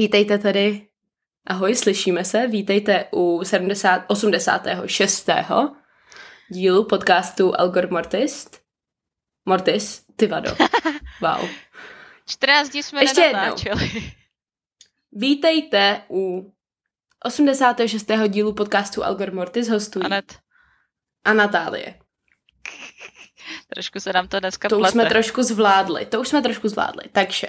Vítejte 0.00 0.38
tady. 0.38 0.86
Ahoj, 1.46 1.74
slyšíme 1.74 2.24
se. 2.24 2.46
Vítejte 2.46 3.04
u 3.12 3.44
70, 3.44 4.04
86. 4.08 5.28
dílu 6.50 6.84
podcastu 6.84 7.60
Algor 7.60 7.90
Mortis. 7.90 8.50
Mortis, 9.44 10.04
ty 10.16 10.26
vado. 10.26 10.56
Wow. 11.20 11.48
14 12.26 12.68
dní 12.68 12.82
jsme 12.82 13.02
Ještě 13.02 13.20
nenatáčeli. 13.20 14.12
Vítejte 15.12 16.02
u 16.10 16.52
86. 17.24 18.10
dílu 18.28 18.52
podcastu 18.52 19.04
Algor 19.04 19.32
Mortis 19.32 19.68
hostují 19.68 20.04
Anet, 20.04 20.38
a 21.24 21.32
Natálie. 21.32 21.94
trošku 23.74 24.00
se 24.00 24.12
nám 24.12 24.28
to 24.28 24.40
dneska 24.40 24.68
To 24.68 24.76
už 24.76 24.80
plete. 24.80 24.92
jsme 24.92 25.06
trošku 25.06 25.42
zvládli. 25.42 26.06
To 26.06 26.20
už 26.20 26.28
jsme 26.28 26.42
trošku 26.42 26.68
zvládli. 26.68 27.04
Takže 27.12 27.46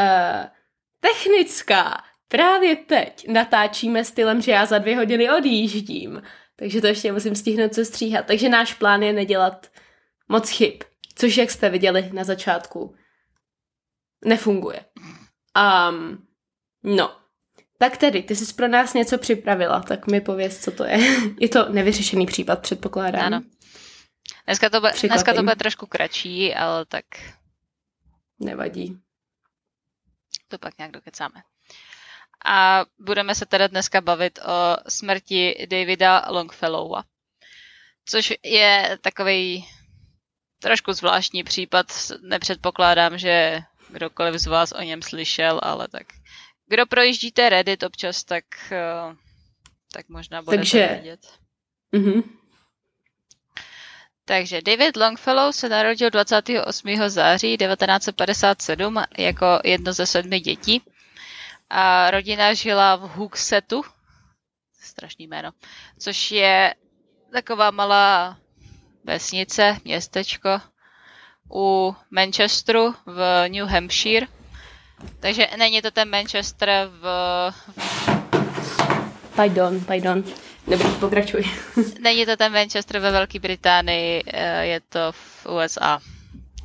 uh, 0.00 0.59
technická. 1.00 2.02
Právě 2.28 2.76
teď 2.76 3.28
natáčíme 3.28 4.04
stylem, 4.04 4.42
že 4.42 4.50
já 4.50 4.66
za 4.66 4.78
dvě 4.78 4.96
hodiny 4.96 5.30
odjíždím. 5.30 6.22
Takže 6.56 6.80
to 6.80 6.86
ještě 6.86 7.12
musím 7.12 7.34
stihnout 7.34 7.74
se 7.74 7.84
stříhat. 7.84 8.26
Takže 8.26 8.48
náš 8.48 8.74
plán 8.74 9.02
je 9.02 9.12
nedělat 9.12 9.66
moc 10.28 10.50
chyb. 10.50 10.74
Což, 11.14 11.36
jak 11.36 11.50
jste 11.50 11.70
viděli 11.70 12.10
na 12.12 12.24
začátku, 12.24 12.94
nefunguje. 14.24 14.84
Um, 15.90 16.26
no. 16.82 17.16
Tak 17.78 17.96
tedy, 17.96 18.22
ty 18.22 18.36
jsi 18.36 18.54
pro 18.54 18.68
nás 18.68 18.94
něco 18.94 19.18
připravila, 19.18 19.80
tak 19.80 20.06
mi 20.06 20.20
pověz, 20.20 20.64
co 20.64 20.70
to 20.70 20.84
je. 20.84 20.98
Je 21.40 21.48
to 21.48 21.68
nevyřešený 21.68 22.26
případ, 22.26 22.62
předpokládám. 22.62 23.22
Ano. 23.24 23.42
Dneska 24.46 24.70
to, 24.70 24.80
bude, 24.80 24.92
dneska 25.08 25.34
to 25.34 25.42
bude 25.42 25.56
trošku 25.56 25.86
kratší, 25.86 26.54
ale 26.54 26.86
tak 26.86 27.04
Nevadí. 28.40 28.98
To 30.48 30.58
pak 30.58 30.78
nějak 30.78 30.92
dokecáme. 30.92 31.42
A 32.44 32.84
budeme 32.98 33.34
se 33.34 33.46
teda 33.46 33.66
dneska 33.66 34.00
bavit 34.00 34.38
o 34.38 34.76
smrti 34.88 35.66
Davida 35.70 36.24
Longfellowa. 36.28 37.04
Což 38.04 38.32
je 38.42 38.98
takový 39.00 39.66
trošku 40.62 40.92
zvláštní 40.92 41.44
případ. 41.44 41.86
Nepředpokládám, 42.22 43.18
že 43.18 43.60
kdokoliv 43.88 44.34
z 44.34 44.46
vás 44.46 44.72
o 44.72 44.82
něm 44.82 45.02
slyšel, 45.02 45.60
ale 45.62 45.88
tak 45.88 46.06
kdo 46.70 46.86
projíždíte 46.86 47.48
Reddit 47.48 47.82
občas, 47.82 48.24
tak, 48.24 48.44
eh, 48.72 49.16
tak 49.92 50.08
možná 50.08 50.42
budete 50.42 50.60
Takže- 50.60 50.86
vědět. 50.86 51.20
Mhm. 51.92 52.39
Takže 54.30 54.62
David 54.62 54.96
Longfellow 54.96 55.52
se 55.52 55.68
narodil 55.68 56.10
28. 56.10 57.08
září 57.08 57.56
1957 57.56 58.96
jako 59.18 59.46
jedno 59.64 59.92
ze 59.92 60.06
sedmi 60.06 60.40
dětí. 60.40 60.82
A 61.70 62.10
rodina 62.10 62.54
žila 62.54 62.96
v 62.96 63.00
Hooksetu, 63.00 63.82
strašný 64.80 65.26
jméno, 65.26 65.50
což 65.98 66.30
je 66.30 66.74
taková 67.32 67.70
malá 67.70 68.38
vesnice, 69.04 69.76
městečko 69.84 70.60
u 71.54 71.96
Manchesteru 72.10 72.94
v 73.06 73.48
New 73.48 73.66
Hampshire. 73.66 74.26
Takže 75.20 75.48
není 75.56 75.82
to 75.82 75.90
ten 75.90 76.10
Manchester 76.10 76.68
v, 77.00 77.04
Pardon, 79.36 79.80
pardon. 79.84 80.24
Dobrý, 80.70 80.88
pokračuj. 81.00 81.44
Není 82.00 82.26
to 82.26 82.36
ten 82.36 82.52
Manchester 82.52 83.00
ve 83.00 83.10
Velké 83.10 83.38
Británii, 83.38 84.22
eh, 84.26 84.66
je 84.66 84.80
to 84.80 85.12
v 85.12 85.46
USA. 85.46 86.00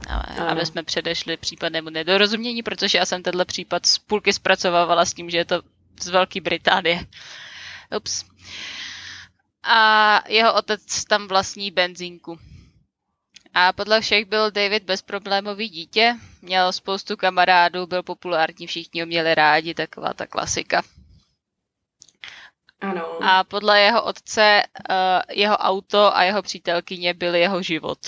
Ale, 0.10 0.50
aby 0.50 0.66
jsme 0.66 0.84
předešli 0.84 1.38
případnému 1.38 1.90
nedorozumění, 1.90 2.64
protože 2.64 2.98
já 2.98 3.06
jsem 3.06 3.24
tenhle 3.24 3.46
případ 3.46 3.86
z 3.86 4.00
půlky 4.00 4.34
zpracovávala 4.34 5.06
s 5.06 5.14
tím, 5.14 5.30
že 5.30 5.38
je 5.38 5.46
to 5.46 5.62
z 6.02 6.08
Velké 6.08 6.42
Británie. 6.42 7.06
Ups. 7.98 8.26
A 9.64 10.22
jeho 10.28 10.54
otec 10.54 11.06
tam 11.06 11.28
vlastní 11.28 11.72
benzínku. 11.72 12.40
A 13.54 13.74
podle 13.74 14.02
všech 14.02 14.26
byl 14.26 14.52
David 14.52 14.84
bezproblémový 14.84 15.70
dítě, 15.70 16.16
měl 16.42 16.72
spoustu 16.72 17.18
kamarádů, 17.18 17.88
byl 17.88 18.04
populární, 18.04 18.68
všichni 18.68 19.02
ho 19.02 19.08
měli 19.08 19.36
rádi, 19.36 19.74
taková 19.74 20.14
ta 20.14 20.28
klasika. 20.28 20.82
Ano. 22.82 23.24
A 23.24 23.44
podle 23.44 23.82
jeho 23.82 24.04
otce, 24.04 24.64
uh, 24.90 24.96
jeho 25.32 25.58
auto 25.58 26.18
a 26.18 26.24
jeho 26.24 26.42
přítelkyně 26.42 27.14
byly 27.14 27.40
jeho 27.40 27.62
život. 27.62 28.00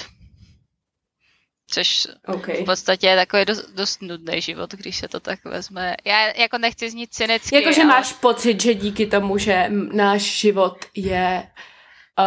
Což 1.70 2.08
OK. 2.28 2.48
v 2.48 2.66
podstatě 2.66 3.08
je 3.08 3.16
takový 3.16 3.46
dost, 3.46 3.70
dost 3.70 4.02
nudný 4.02 4.42
život, 4.42 4.72
když 4.72 4.98
se 4.98 5.08
to 5.08 5.20
tak 5.20 5.46
vezme. 5.46 5.96
Já 6.06 6.28
jako 6.28 6.58
nechci 6.58 6.90
znít 6.90 7.14
cynicky, 7.14 7.56
Jakože 7.56 7.82
ale 7.82 7.90
máš 7.90 8.14
pocit, 8.14 8.62
že 8.62 8.74
díky 8.74 9.06
tomu, 9.08 9.38
že 9.38 9.66
náš 9.94 10.22
život 10.22 10.86
je 10.96 11.50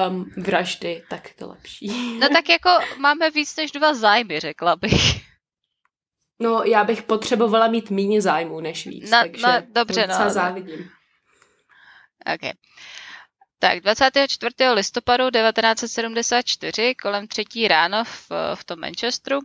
um, 0.08 0.30
vraždy, 0.36 1.02
tak 1.10 1.28
je 1.28 1.34
to 1.34 1.48
lepší. 1.48 2.18
No 2.18 2.28
tak 2.28 2.48
jako 2.48 2.70
máme 2.98 3.30
víc 3.30 3.56
než 3.56 3.72
dva 3.72 3.94
zájmy, 3.94 4.40
řekla 4.40 4.76
bych. 4.76 5.30
No, 6.42 6.62
já 6.64 6.84
bych 6.84 7.02
potřebovala 7.02 7.68
mít 7.68 7.90
méně 7.90 8.22
zájmů 8.22 8.60
než 8.60 8.86
víc, 8.86 9.10
No, 9.10 9.18
takže 9.20 9.46
no, 9.46 9.62
dobře, 9.72 10.06
no. 10.06 10.30
závidím. 10.30 10.90
Okay. 12.34 12.52
Tak 13.58 13.80
24. 13.80 14.54
listopadu 14.72 15.30
1974 15.30 16.94
kolem 16.94 17.28
třetí 17.28 17.68
ráno 17.68 18.04
v, 18.04 18.30
v 18.54 18.64
tom 18.64 18.80
Manchesteru 18.80 19.38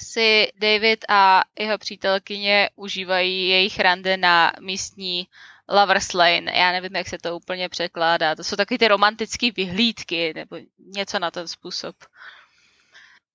si 0.00 0.48
David 0.58 1.04
a 1.08 1.44
jeho 1.58 1.78
přítelkyně 1.78 2.70
užívají 2.76 3.48
jejich 3.48 3.80
rande 3.80 4.16
na 4.16 4.52
místní 4.60 5.28
Lover's 5.68 6.12
Lane. 6.12 6.52
Já 6.54 6.72
nevím, 6.72 6.96
jak 6.96 7.08
se 7.08 7.18
to 7.18 7.36
úplně 7.36 7.68
překládá. 7.68 8.34
To 8.34 8.44
jsou 8.44 8.56
takové 8.56 8.78
ty 8.78 8.88
romantické 8.88 9.50
vyhlídky 9.50 10.32
nebo 10.34 10.56
něco 10.78 11.18
na 11.18 11.30
ten 11.30 11.48
způsob. 11.48 11.96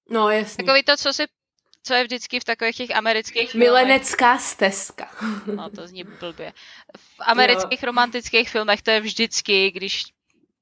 No, 0.10 0.30
jasně. 0.30 0.64
Takový 0.64 0.84
to, 0.84 0.98
co 0.98 1.14
si 1.14 1.24
co 1.84 1.94
je 1.94 2.04
vždycky 2.04 2.40
v 2.40 2.44
takových 2.44 2.76
těch 2.78 2.96
amerických 2.96 3.52
filmech. 3.52 3.68
Milenecká 3.68 4.38
stezka. 4.38 5.10
No, 5.56 5.70
to 5.70 5.88
zní 5.88 6.04
blbě. 6.04 6.54
V 6.98 7.16
amerických 7.20 7.84
romantických 7.84 8.50
filmech 8.50 8.82
to 8.82 8.92
je 8.92 9.02
vždycky, 9.02 9.72
když 9.72 10.04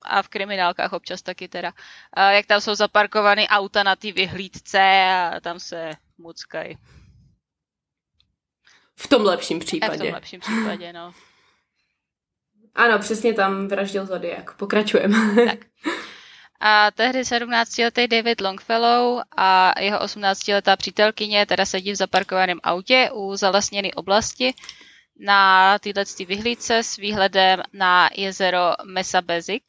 a 0.02 0.22
v 0.22 0.28
kriminálkách 0.28 0.94
občas 0.94 1.22
taky 1.22 1.48
teda, 1.48 1.74
a 2.14 2.32
jak 2.32 2.46
tam 2.46 2.62
jsou 2.62 2.76
zaparkovaný 2.76 3.48
auta 3.48 3.84
na 3.84 3.96
ty 3.96 4.12
vyhlídce 4.12 4.80
a 5.34 5.40
tam 5.40 5.60
se 5.60 5.92
muckají. 6.18 6.78
V 8.96 9.08
tom 9.08 9.22
lepším 9.26 9.58
A 9.58 9.60
v 9.60 9.64
případě. 9.66 9.98
tom 9.98 10.14
lepším 10.14 10.40
případě, 10.40 10.94
no. 10.94 11.14
Ano, 12.76 13.00
přesně 13.00 13.34
tam 13.34 13.68
vraždil 13.68 14.06
Zodiak. 14.06 14.54
Pokračujeme. 14.58 15.46
Tak. 15.46 15.60
A 16.64 16.92
tehdy 16.92 17.22
17-letý 17.22 18.08
David 18.08 18.42
Longfellow 18.42 19.22
a 19.38 19.80
jeho 19.80 20.00
18-letá 20.00 20.78
přítelkyně 20.78 21.46
teda 21.46 21.66
sedí 21.66 21.92
v 21.92 21.96
zaparkovaném 21.96 22.60
autě 22.64 23.10
u 23.14 23.36
zalesněné 23.36 23.90
oblasti 23.96 24.54
na 25.20 25.80
této 25.80 26.02
vyhlídce 26.28 26.84
s 26.84 26.98
výhledem 26.98 27.62
na 27.74 28.10
jezero 28.16 28.74
Mesa-Bezik. 28.84 29.64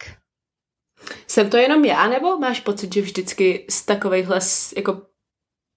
Jsem 1.27 1.51
to 1.51 1.57
jenom 1.57 1.85
já, 1.85 2.09
nebo 2.09 2.39
máš 2.39 2.61
pocit, 2.61 2.95
že 2.95 3.01
vždycky 3.01 3.67
z 3.71 3.85
takovýchhle 3.85 4.41
jako 4.77 5.03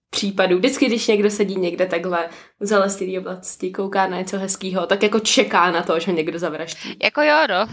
případů, 0.10 0.58
vždycky, 0.58 0.86
když 0.86 1.08
někdo 1.08 1.30
sedí 1.30 1.56
někde 1.56 1.86
takhle 1.86 2.30
v 2.60 2.66
zalestilý 2.66 3.20
oblasti, 3.20 3.72
kouká 3.72 4.08
na 4.08 4.18
něco 4.18 4.40
hezkýho, 4.40 4.86
tak 4.86 5.04
jako 5.04 5.20
čeká 5.20 5.72
na 5.72 5.84
to, 5.84 6.00
že 6.00 6.12
ho 6.12 6.18
někdo 6.18 6.40
zavraždí. 6.40 6.98
Jako 7.04 7.22
jo, 7.22 7.48
no. 7.50 7.68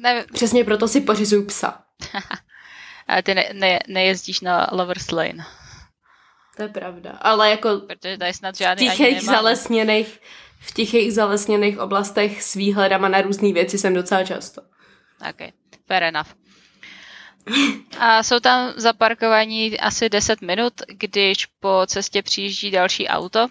Ne, 0.00 0.24
Přesně 0.32 0.64
proto 0.64 0.88
si 0.88 1.00
pořizuju 1.00 1.46
psa. 1.46 1.82
ale 3.08 3.22
ty 3.22 3.34
ne, 3.34 3.50
ne, 3.52 3.78
nejezdíš 3.88 4.40
na 4.40 4.68
Lover's 4.72 5.10
Lane, 5.10 5.44
To 6.56 6.62
je 6.62 6.68
pravda. 6.68 7.10
Ale 7.20 7.50
jako 7.50 7.80
protože 7.86 8.18
tady 8.18 8.34
snad 8.34 8.54
v 8.54 8.58
žádný 8.58 8.88
ani 8.88 8.96
tichých 8.96 9.22
zalesněných, 9.22 10.20
v 10.60 10.74
tichých 10.74 11.12
zalesněných 11.12 11.78
oblastech 11.78 12.42
s 12.42 12.54
výhledama 12.54 13.08
na 13.08 13.20
různé 13.20 13.52
věci 13.52 13.78
jsem 13.78 13.94
docela 13.94 14.24
často. 14.24 14.62
Okay, 15.30 15.52
fair 15.86 16.02
enough. 16.02 16.28
A 17.98 18.22
jsou 18.22 18.40
tam 18.40 18.72
zaparkovaní 18.76 19.80
asi 19.80 20.08
10 20.08 20.40
minut, 20.40 20.72
když 20.88 21.46
po 21.46 21.82
cestě 21.86 22.22
přijíždí 22.22 22.70
další 22.70 23.08
auto 23.08 23.46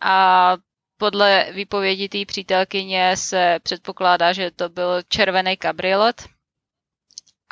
A 0.00 0.56
podle 1.02 1.46
výpovědi 1.52 2.08
té 2.08 2.24
přítelkyně 2.26 3.16
se 3.16 3.58
předpokládá, 3.62 4.32
že 4.32 4.50
to 4.50 4.68
byl 4.68 5.02
červený 5.08 5.56
kabriolet 5.56 6.28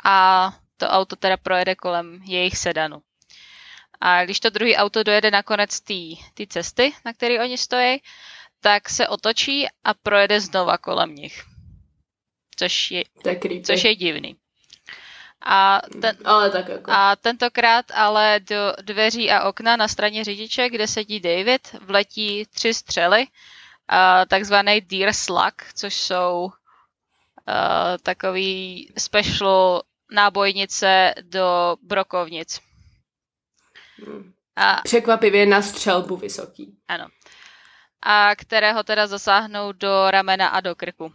a 0.05 0.51
to 0.77 0.87
auto 0.87 1.15
teda 1.15 1.37
projede 1.37 1.75
kolem 1.75 2.21
jejich 2.23 2.57
sedanu. 2.57 3.01
A 4.01 4.23
když 4.25 4.39
to 4.39 4.49
druhý 4.49 4.75
auto 4.75 5.03
dojede 5.03 5.31
na 5.31 5.43
konec 5.43 5.79
té 6.33 6.47
cesty, 6.47 6.93
na 7.05 7.13
které 7.13 7.39
oni 7.39 7.57
stojí, 7.57 8.01
tak 8.61 8.89
se 8.89 9.07
otočí 9.07 9.67
a 9.83 9.93
projede 9.93 10.41
znova 10.41 10.77
kolem 10.77 11.15
nich. 11.15 11.43
Což 12.55 12.91
je, 12.91 13.03
což 13.65 13.83
je 13.83 13.95
divný. 13.95 14.35
A, 15.45 15.81
ten, 16.01 16.17
ale 16.25 16.49
tak 16.49 16.67
jako. 16.69 16.91
a 16.91 17.15
tentokrát 17.15 17.85
ale 17.93 18.39
do 18.39 18.73
dveří 18.81 19.31
a 19.31 19.43
okna 19.49 19.75
na 19.75 19.87
straně 19.87 20.23
řidiče, 20.23 20.69
kde 20.69 20.87
sedí 20.87 21.19
David, 21.19 21.75
vletí 21.81 22.45
tři 22.45 22.73
střely, 22.73 23.19
uh, 23.21 23.27
takzvaný 24.27 24.81
Deer 24.81 25.13
Slug, 25.13 25.53
což 25.75 25.93
jsou 25.93 26.43
uh, 26.43 26.51
takový 28.03 28.87
special 28.97 29.81
nábojnice 30.11 31.13
do 31.21 31.77
brokovnic. 31.81 32.59
Hmm. 34.05 34.33
A, 34.55 34.81
Překvapivě 34.83 35.45
na 35.45 35.61
střelbu 35.61 36.17
vysoký. 36.17 36.77
Ano. 36.87 37.07
A 38.01 38.35
kterého 38.35 38.83
teda 38.83 39.07
zasáhnou 39.07 39.71
do 39.71 40.11
ramena 40.11 40.47
a 40.47 40.59
do 40.61 40.75
krku 40.75 41.13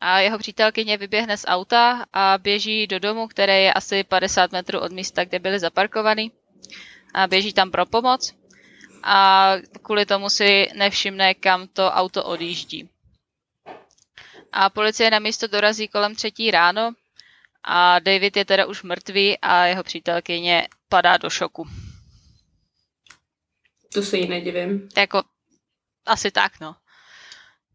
a 0.00 0.18
jeho 0.20 0.38
přítelkyně 0.38 0.96
vyběhne 0.96 1.36
z 1.36 1.44
auta 1.48 2.04
a 2.12 2.38
běží 2.38 2.86
do 2.86 2.98
domu, 2.98 3.28
které 3.28 3.60
je 3.60 3.72
asi 3.72 4.04
50 4.04 4.52
metrů 4.52 4.80
od 4.80 4.92
místa, 4.92 5.24
kde 5.24 5.38
byli 5.38 5.58
zaparkovaný. 5.58 6.32
A 7.14 7.26
běží 7.26 7.52
tam 7.52 7.70
pro 7.70 7.86
pomoc 7.86 8.34
a 9.02 9.52
kvůli 9.82 10.06
tomu 10.06 10.30
si 10.30 10.68
nevšimne, 10.74 11.34
kam 11.34 11.68
to 11.68 11.86
auto 11.90 12.24
odjíždí. 12.24 12.88
A 14.52 14.70
policie 14.70 15.10
na 15.10 15.18
místo 15.18 15.46
dorazí 15.46 15.88
kolem 15.88 16.14
třetí 16.14 16.50
ráno 16.50 16.92
a 17.64 17.98
David 17.98 18.36
je 18.36 18.44
teda 18.44 18.66
už 18.66 18.82
mrtvý 18.82 19.38
a 19.38 19.64
jeho 19.64 19.82
přítelkyně 19.82 20.68
padá 20.88 21.16
do 21.16 21.30
šoku. 21.30 21.68
To 23.92 24.02
se 24.02 24.16
jí 24.16 24.28
nedivím. 24.28 24.88
Jako, 24.96 25.22
asi 26.06 26.30
tak, 26.30 26.60
no 26.60 26.74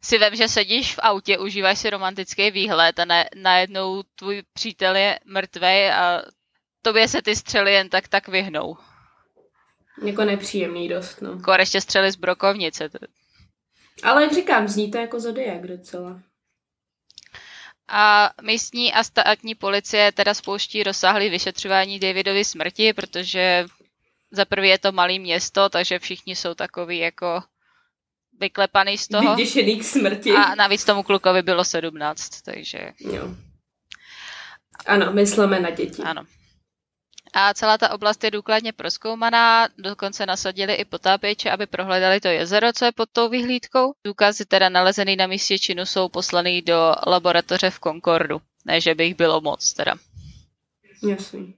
si 0.03 0.17
vem, 0.17 0.35
že 0.35 0.47
sedíš 0.47 0.95
v 0.95 0.99
autě, 1.01 1.37
užíváš 1.37 1.79
si 1.79 1.89
romantický 1.89 2.51
výhled 2.51 2.99
a 2.99 3.05
na, 3.05 3.23
najednou 3.35 4.03
tvůj 4.15 4.43
přítel 4.53 4.95
je 4.95 5.19
mrtvý 5.25 5.89
a 5.91 6.21
tobě 6.81 7.07
se 7.07 7.21
ty 7.21 7.35
střely 7.35 7.73
jen 7.73 7.89
tak 7.89 8.07
tak 8.07 8.27
vyhnou. 8.27 8.77
Jako 10.05 10.25
nepříjemný 10.25 10.89
dost, 10.89 11.21
no. 11.21 11.31
Jako 11.31 11.51
ještě 11.59 11.81
střely 11.81 12.11
z 12.11 12.15
brokovnice. 12.15 12.89
Ale 14.03 14.23
jak 14.23 14.33
říkám, 14.33 14.67
zní 14.67 14.91
to 14.91 14.97
jako 14.97 15.19
Zodiak 15.19 15.67
docela. 15.67 16.21
A 17.87 18.33
místní 18.41 18.93
a 18.93 19.03
státní 19.03 19.55
policie 19.55 20.11
teda 20.11 20.33
spouští 20.33 20.83
rozsáhlý 20.83 21.29
vyšetřování 21.29 21.99
Davidovy 21.99 22.45
smrti, 22.45 22.93
protože 22.93 23.65
za 24.31 24.45
prvé 24.45 24.67
je 24.67 24.79
to 24.79 24.91
malé 24.91 25.19
město, 25.19 25.69
takže 25.69 25.99
všichni 25.99 26.35
jsou 26.35 26.53
takový 26.53 26.97
jako 26.97 27.43
vyklepaný 28.43 28.97
z 28.97 29.07
toho. 29.07 29.35
Vyděšený 29.35 29.79
k 29.79 29.83
smrti. 29.83 30.31
A 30.31 30.55
navíc 30.55 30.85
tomu 30.85 31.03
klukovi 31.03 31.41
bylo 31.41 31.63
17, 31.63 32.41
takže... 32.41 32.79
Jo. 32.99 33.23
Ano, 34.85 35.13
myslíme 35.13 35.59
na 35.59 35.69
děti. 35.69 36.03
Ano. 36.03 36.23
A 37.33 37.53
celá 37.53 37.77
ta 37.77 37.91
oblast 37.91 38.23
je 38.23 38.31
důkladně 38.31 38.73
proskoumaná, 38.73 39.67
dokonce 39.77 40.25
nasadili 40.25 40.73
i 40.73 40.85
potápěče, 40.85 41.51
aby 41.51 41.65
prohledali 41.67 42.19
to 42.19 42.27
jezero, 42.27 42.73
co 42.73 42.85
je 42.85 42.91
pod 42.91 43.09
tou 43.11 43.29
vyhlídkou. 43.29 43.93
Důkazy 44.05 44.45
teda 44.45 44.69
nalezený 44.69 45.15
na 45.15 45.27
místě 45.27 45.59
činu 45.59 45.85
jsou 45.85 46.09
poslaný 46.09 46.61
do 46.61 46.95
laboratoře 47.07 47.69
v 47.69 47.79
Concordu. 47.79 48.41
Ne, 48.65 48.81
že 48.81 48.95
by 48.95 49.05
jich 49.05 49.15
bylo 49.15 49.41
moc 49.41 49.73
teda. 49.73 49.95
Jasný. 51.09 51.55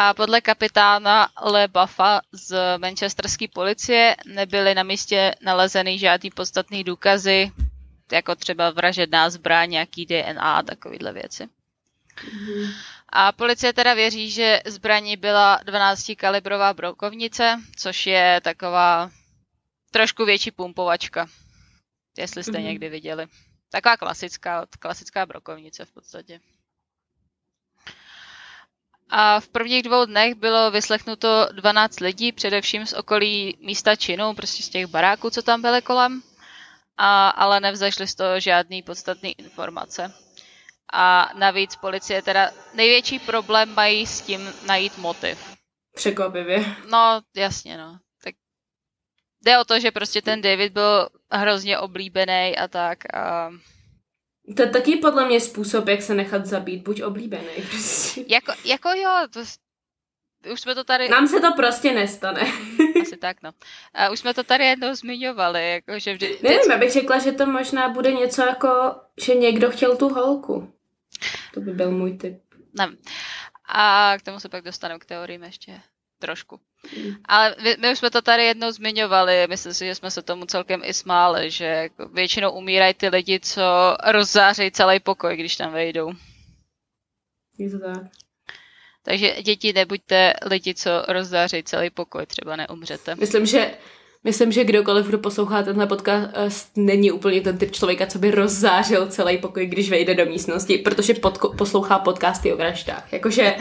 A 0.00 0.14
podle 0.14 0.40
kapitána 0.40 1.28
Le 1.42 1.68
Buffa 1.68 2.20
z 2.32 2.78
manchesterské 2.78 3.48
policie 3.48 4.16
nebyly 4.26 4.74
na 4.74 4.82
místě 4.82 5.34
nalezeny 5.40 5.98
žádný 5.98 6.30
podstatný 6.30 6.84
důkazy, 6.84 7.52
jako 8.12 8.34
třeba 8.34 8.70
vražedná 8.70 9.30
zbraň, 9.30 9.70
nějaký 9.70 10.06
DNA 10.06 10.56
a 10.56 10.62
takovéhle 10.62 11.12
věci. 11.12 11.44
Mm-hmm. 11.44 12.74
A 13.08 13.32
policie 13.32 13.72
teda 13.72 13.94
věří, 13.94 14.30
že 14.30 14.60
zbraní 14.66 15.16
byla 15.16 15.60
12 15.64 16.12
kalibrová 16.16 16.74
brokovnice, 16.74 17.60
což 17.76 18.06
je 18.06 18.40
taková 18.44 19.10
trošku 19.90 20.24
větší 20.24 20.50
pumpovačka, 20.50 21.26
jestli 22.18 22.42
jste 22.44 22.52
mm-hmm. 22.52 22.62
někdy 22.62 22.88
viděli. 22.88 23.26
Taková 23.70 23.96
klasická, 23.96 24.66
klasická 24.78 25.26
brokovnice 25.26 25.84
v 25.84 25.92
podstatě. 25.92 26.40
A 29.10 29.40
v 29.40 29.48
prvních 29.48 29.82
dvou 29.82 30.04
dnech 30.04 30.34
bylo 30.34 30.70
vyslechnuto 30.70 31.48
12 31.52 32.00
lidí, 32.00 32.32
především 32.32 32.86
z 32.86 32.92
okolí 32.92 33.58
místa 33.60 33.96
činu, 33.96 34.34
prostě 34.34 34.62
z 34.62 34.68
těch 34.68 34.86
baráků, 34.86 35.30
co 35.30 35.42
tam 35.42 35.62
byly 35.62 35.82
kolem, 35.82 36.22
a, 36.96 37.28
ale 37.28 37.60
nevzašly 37.60 38.06
z 38.06 38.14
toho 38.14 38.40
žádný 38.40 38.82
podstatný 38.82 39.34
informace. 39.38 40.14
A 40.92 41.30
navíc 41.34 41.76
policie 41.76 42.22
teda 42.22 42.50
největší 42.74 43.18
problém 43.18 43.74
mají 43.74 44.06
s 44.06 44.20
tím 44.20 44.52
najít 44.66 44.98
motiv. 44.98 45.56
Překvapivě. 45.94 46.76
No, 46.90 47.20
jasně, 47.36 47.78
no. 47.78 47.98
Tak 48.24 48.34
jde 49.44 49.58
o 49.58 49.64
to, 49.64 49.80
že 49.80 49.90
prostě 49.90 50.22
ten 50.22 50.42
David 50.42 50.72
byl 50.72 51.08
hrozně 51.30 51.78
oblíbený 51.78 52.56
a 52.58 52.68
tak 52.68 53.14
a 53.14 53.50
to 54.56 54.62
je 54.62 54.70
taky 54.70 54.96
podle 54.96 55.26
mě 55.26 55.40
způsob, 55.40 55.88
jak 55.88 56.02
se 56.02 56.14
nechat 56.14 56.46
zabít, 56.46 56.84
buď 56.84 57.02
oblíbený. 57.02 57.46
Prostě. 57.70 58.24
Jako, 58.28 58.52
jako 58.64 58.88
jo, 58.88 59.10
to, 59.30 59.40
už 60.52 60.60
jsme 60.60 60.74
to 60.74 60.84
tady... 60.84 61.08
Nám 61.08 61.28
se 61.28 61.40
to 61.40 61.52
prostě 61.52 61.94
nestane. 61.94 62.40
Asi 63.02 63.16
tak, 63.16 63.42
no. 63.42 63.50
A 63.94 64.10
už 64.10 64.18
jsme 64.18 64.34
to 64.34 64.44
tady 64.44 64.64
jednou 64.64 64.94
zmiňovali, 64.94 65.70
jako, 65.70 65.98
že 65.98 66.12
vždy... 66.12 66.38
Nevím, 66.42 66.72
abych 66.72 66.92
řekla, 66.92 67.18
že 67.18 67.32
to 67.32 67.46
možná 67.46 67.88
bude 67.88 68.12
něco 68.12 68.42
jako, 68.42 68.94
že 69.20 69.34
někdo 69.34 69.70
chtěl 69.70 69.96
tu 69.96 70.08
holku. 70.08 70.72
To 71.54 71.60
by 71.60 71.72
byl 71.72 71.90
můj 71.90 72.18
tip. 72.18 72.38
Nevím. 72.78 72.98
A 73.68 74.14
k 74.18 74.22
tomu 74.22 74.40
se 74.40 74.48
pak 74.48 74.64
dostanu 74.64 74.98
k 74.98 75.04
teoriím 75.04 75.42
ještě 75.42 75.80
trošku. 76.18 76.60
Ale 77.24 77.56
my 77.78 77.92
už 77.92 77.98
jsme 77.98 78.10
to 78.10 78.22
tady 78.22 78.44
jednou 78.44 78.70
zmiňovali, 78.70 79.46
myslím 79.48 79.74
si, 79.74 79.86
že 79.86 79.94
jsme 79.94 80.10
se 80.10 80.22
tomu 80.22 80.44
celkem 80.46 80.80
i 80.84 80.94
smáli, 80.94 81.50
že 81.50 81.64
jako 81.64 82.08
většinou 82.08 82.50
umírají 82.50 82.94
ty 82.94 83.08
lidi, 83.08 83.40
co 83.40 83.62
rozzářejí 84.06 84.70
celý 84.70 85.00
pokoj, 85.00 85.36
když 85.36 85.56
tam 85.56 85.72
vejdou. 85.72 86.12
Je 87.58 87.70
to 87.70 87.78
tak. 87.78 88.02
Takže 89.02 89.42
děti, 89.42 89.72
nebuďte 89.72 90.32
lidi, 90.46 90.74
co 90.74 90.90
rozzářejí 91.08 91.62
celý 91.62 91.90
pokoj, 91.90 92.26
třeba 92.26 92.56
neumřete. 92.56 93.14
Myslím, 93.14 93.46
že 93.46 93.70
Myslím, 94.24 94.52
že 94.52 94.64
kdokoliv, 94.64 95.06
kdo 95.06 95.18
poslouchá 95.18 95.62
tenhle 95.62 95.86
podcast, 95.86 96.76
není 96.76 97.12
úplně 97.12 97.40
ten 97.40 97.58
typ 97.58 97.72
člověka, 97.72 98.06
co 98.06 98.18
by 98.18 98.30
rozzářil 98.30 99.06
celý 99.06 99.38
pokoj, 99.38 99.66
když 99.66 99.90
vejde 99.90 100.14
do 100.14 100.26
místnosti, 100.26 100.78
protože 100.78 101.12
podko- 101.12 101.56
poslouchá 101.56 101.98
podcasty 101.98 102.52
o 102.52 102.56
vraždách. 102.56 103.12
Jakože 103.12 103.56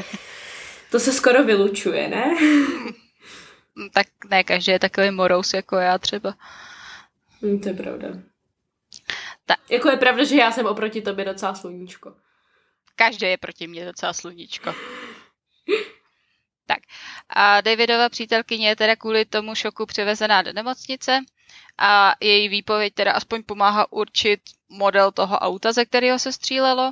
to 0.92 1.00
se 1.00 1.14
skoro 1.14 1.44
vylučuje, 1.44 2.08
ne? 2.08 2.36
Tak 3.94 4.08
ne, 4.30 4.44
každý 4.44 4.72
je 4.72 4.80
takový 4.80 5.12
morous 5.12 5.54
jako 5.54 5.76
já 5.76 5.98
třeba. 5.98 6.34
Hmm, 7.42 7.60
to 7.60 7.70
je 7.70 7.74
pravda. 7.74 8.08
Ta. 9.46 9.56
Jako 9.70 9.90
je 9.90 9.98
pravda, 9.98 10.24
že 10.24 10.36
já 10.36 10.52
jsem 10.52 10.66
oproti 10.66 11.02
tobě 11.02 11.26
docela 11.26 11.56
sluníčko. 11.56 12.16
Každý 12.96 13.26
je 13.26 13.38
proti 13.38 13.68
mně 13.68 13.86
docela 13.86 14.14
sluníčko. 14.14 14.76
tak. 16.66 16.80
A 17.30 17.62
Davidova 17.62 18.10
přítelkyně 18.10 18.70
je 18.70 18.76
teda 18.76 18.96
kvůli 18.96 19.26
tomu 19.26 19.56
šoku 19.56 19.86
převezená 19.86 20.42
do 20.42 20.54
nemocnice 20.54 21.20
a 21.78 22.16
její 22.22 22.50
výpověď 22.50 22.94
teda 22.94 23.12
aspoň 23.12 23.44
pomáhá 23.44 23.92
určit 23.92 24.40
model 24.70 25.12
toho 25.12 25.38
auta, 25.38 25.72
ze 25.74 25.86
kterého 25.86 26.20
se 26.20 26.32
střílelo. 26.32 26.92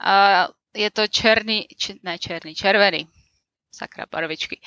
A 0.00 0.48
je 0.74 0.90
to 0.90 1.06
černý, 1.06 1.66
či, 1.76 2.00
ne 2.02 2.18
černý, 2.18 2.54
červený 2.54 3.08
sakra, 3.72 4.06
barvičky. 4.10 4.60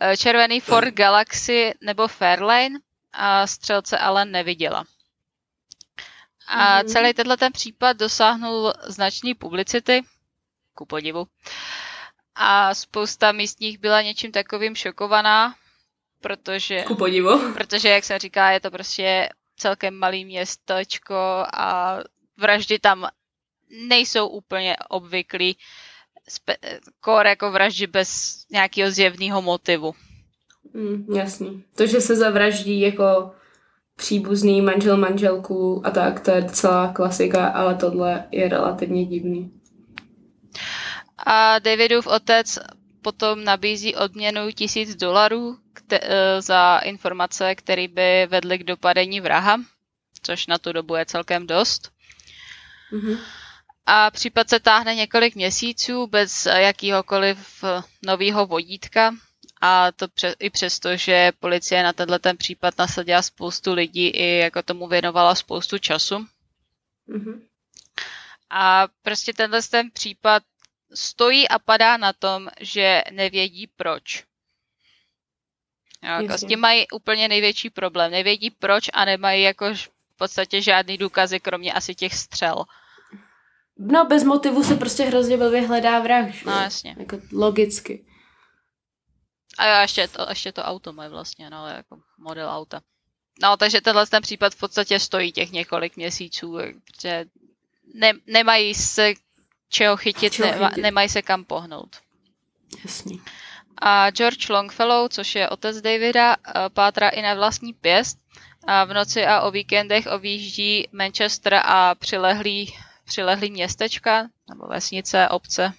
Eh, 0.00 0.16
červený 0.16 0.60
Ford 0.60 0.94
Galaxy 0.94 1.74
nebo 1.80 2.08
Fairlane 2.08 2.78
a 3.12 3.46
střelce 3.46 3.98
ale 3.98 4.24
neviděla. 4.24 4.84
A 6.46 6.82
mm-hmm. 6.82 6.88
celý 6.88 7.14
tenhle 7.14 7.36
ten 7.36 7.52
případ 7.52 7.96
dosáhnul 7.96 8.72
značné 8.86 9.34
publicity, 9.34 10.02
ku 10.74 10.86
podivu. 10.86 11.26
A 12.34 12.74
spousta 12.74 13.32
místních 13.32 13.78
byla 13.78 14.02
něčím 14.02 14.32
takovým 14.32 14.74
šokovaná, 14.76 15.54
protože... 16.20 16.82
Ku 16.82 16.94
podivu. 16.94 17.52
Protože, 17.54 17.88
jak 17.88 18.04
se 18.04 18.18
říká, 18.18 18.50
je 18.50 18.60
to 18.60 18.70
prostě 18.70 19.28
celkem 19.56 19.94
malý 19.94 20.24
městečko 20.24 21.14
a 21.52 21.98
vraždy 22.36 22.78
tam 22.78 23.08
nejsou 23.70 24.28
úplně 24.28 24.76
obvyklý 24.88 25.56
spe- 26.28 26.80
core 27.04 27.28
jako 27.28 27.50
vraždy 27.50 27.86
bez 27.86 28.38
nějakého 28.50 28.90
zjevného 28.90 29.42
motivu. 29.42 29.94
Mm, 30.74 31.06
jasný. 31.14 31.64
To, 31.76 31.86
že 31.86 32.00
se 32.00 32.16
zavraždí 32.16 32.80
jako 32.80 33.30
příbuzný, 33.96 34.60
manžel, 34.62 34.96
manželku 34.96 35.82
a 35.86 35.90
tak, 35.90 36.20
to 36.20 36.30
je 36.30 36.40
docela 36.40 36.92
klasika, 36.92 37.46
ale 37.46 37.74
tohle 37.74 38.24
je 38.30 38.48
relativně 38.48 39.04
divný. 39.04 39.52
A 41.26 41.58
Davidův 41.58 42.06
otec 42.06 42.58
potom 43.02 43.44
nabízí 43.44 43.96
odměnu 43.96 44.50
tisíc 44.54 44.96
dolarů 44.96 45.56
eh, 45.92 46.42
za 46.42 46.78
informace, 46.78 47.54
které 47.54 47.88
by 47.88 48.26
vedly 48.26 48.58
k 48.58 48.64
dopadení 48.64 49.20
vraha, 49.20 49.60
což 50.22 50.46
na 50.46 50.58
tu 50.58 50.72
dobu 50.72 50.94
je 50.94 51.06
celkem 51.06 51.46
dost. 51.46 51.92
Mm-hmm. 52.92 53.18
A 53.90 54.10
případ 54.10 54.48
se 54.48 54.60
táhne 54.60 54.94
několik 54.94 55.34
měsíců 55.34 56.06
bez 56.06 56.46
jakýhokoliv 56.46 57.64
nového 58.06 58.46
vodítka. 58.46 59.14
A 59.60 59.92
to 59.92 60.08
pře- 60.08 60.34
i 60.38 60.50
přesto, 60.50 60.96
že 60.96 61.32
policie 61.40 61.82
na 61.82 61.92
tenhle 61.92 62.18
ten 62.18 62.36
případ 62.36 62.78
nasadila 62.78 63.22
spoustu 63.22 63.72
lidí 63.72 64.08
i 64.08 64.38
jako 64.38 64.62
tomu 64.62 64.88
věnovala 64.88 65.34
spoustu 65.34 65.78
času. 65.78 66.26
Mm-hmm. 67.08 67.40
A 68.50 68.88
prostě 69.02 69.32
tenhle 69.32 69.62
ten 69.62 69.90
případ 69.90 70.42
stojí 70.94 71.48
a 71.48 71.58
padá 71.58 71.96
na 71.96 72.12
tom, 72.12 72.48
že 72.60 73.02
nevědí 73.10 73.66
proč. 73.66 74.24
Jako, 76.02 76.38
s 76.38 76.46
tím 76.46 76.60
mají 76.60 76.90
úplně 76.90 77.28
největší 77.28 77.70
problém. 77.70 78.10
Nevědí 78.10 78.50
proč 78.50 78.90
a 78.92 79.04
nemají 79.04 79.42
jako 79.42 79.74
v 79.74 80.16
podstatě 80.16 80.62
žádný 80.62 80.98
důkazy, 80.98 81.40
kromě 81.40 81.72
asi 81.72 81.94
těch 81.94 82.14
střel. 82.14 82.64
No, 83.78 84.04
bez 84.04 84.24
motivu 84.24 84.64
se 84.64 84.74
prostě 84.74 85.04
hrozně 85.04 85.36
velmi 85.36 85.66
hledá 85.66 86.00
vrah. 86.00 86.30
Že? 86.30 86.42
No, 86.46 86.52
jasně. 86.52 86.96
Jako 86.98 87.18
logicky. 87.32 88.04
A 89.58 89.66
jo, 89.66 89.82
ještě 89.82 90.08
to, 90.08 90.26
ještě 90.28 90.52
to 90.52 90.62
auto 90.62 90.92
moje 90.92 91.08
vlastně, 91.08 91.50
no, 91.50 91.66
jako 91.66 91.98
model 92.18 92.48
auta. 92.48 92.80
No, 93.42 93.56
takže 93.56 93.80
tenhle 93.80 94.06
ten 94.06 94.22
případ 94.22 94.54
v 94.54 94.58
podstatě 94.58 95.00
stojí 95.00 95.32
těch 95.32 95.52
několik 95.52 95.96
měsíců, 95.96 96.58
protože 96.84 97.24
ne, 97.94 98.12
nemají 98.26 98.74
se 98.74 99.14
čeho 99.68 99.96
chytit, 99.96 100.32
čeho 100.32 100.50
nema, 100.50 100.68
chytit. 100.68 100.82
nemají 100.82 101.08
se 101.08 101.22
kam 101.22 101.44
pohnout. 101.44 101.96
Jasný. 102.84 103.22
A 103.76 104.10
George 104.10 104.48
Longfellow, 104.48 105.08
což 105.08 105.34
je 105.34 105.48
otec 105.48 105.80
Davida, 105.80 106.36
eh, 106.36 106.52
pátra 106.68 107.08
i 107.08 107.22
na 107.22 107.34
vlastní 107.34 107.72
pěst. 107.72 108.18
A 108.66 108.84
v 108.84 108.94
noci 108.94 109.26
a 109.26 109.40
o 109.40 109.50
víkendech 109.50 110.06
objíždí 110.06 110.88
Manchester 110.92 111.54
a 111.64 111.94
přilehlý, 111.94 112.74
přilehlý 113.08 113.50
městečka, 113.50 114.28
nebo 114.48 114.66
vesnice, 114.66 115.28
obce, 115.28 115.72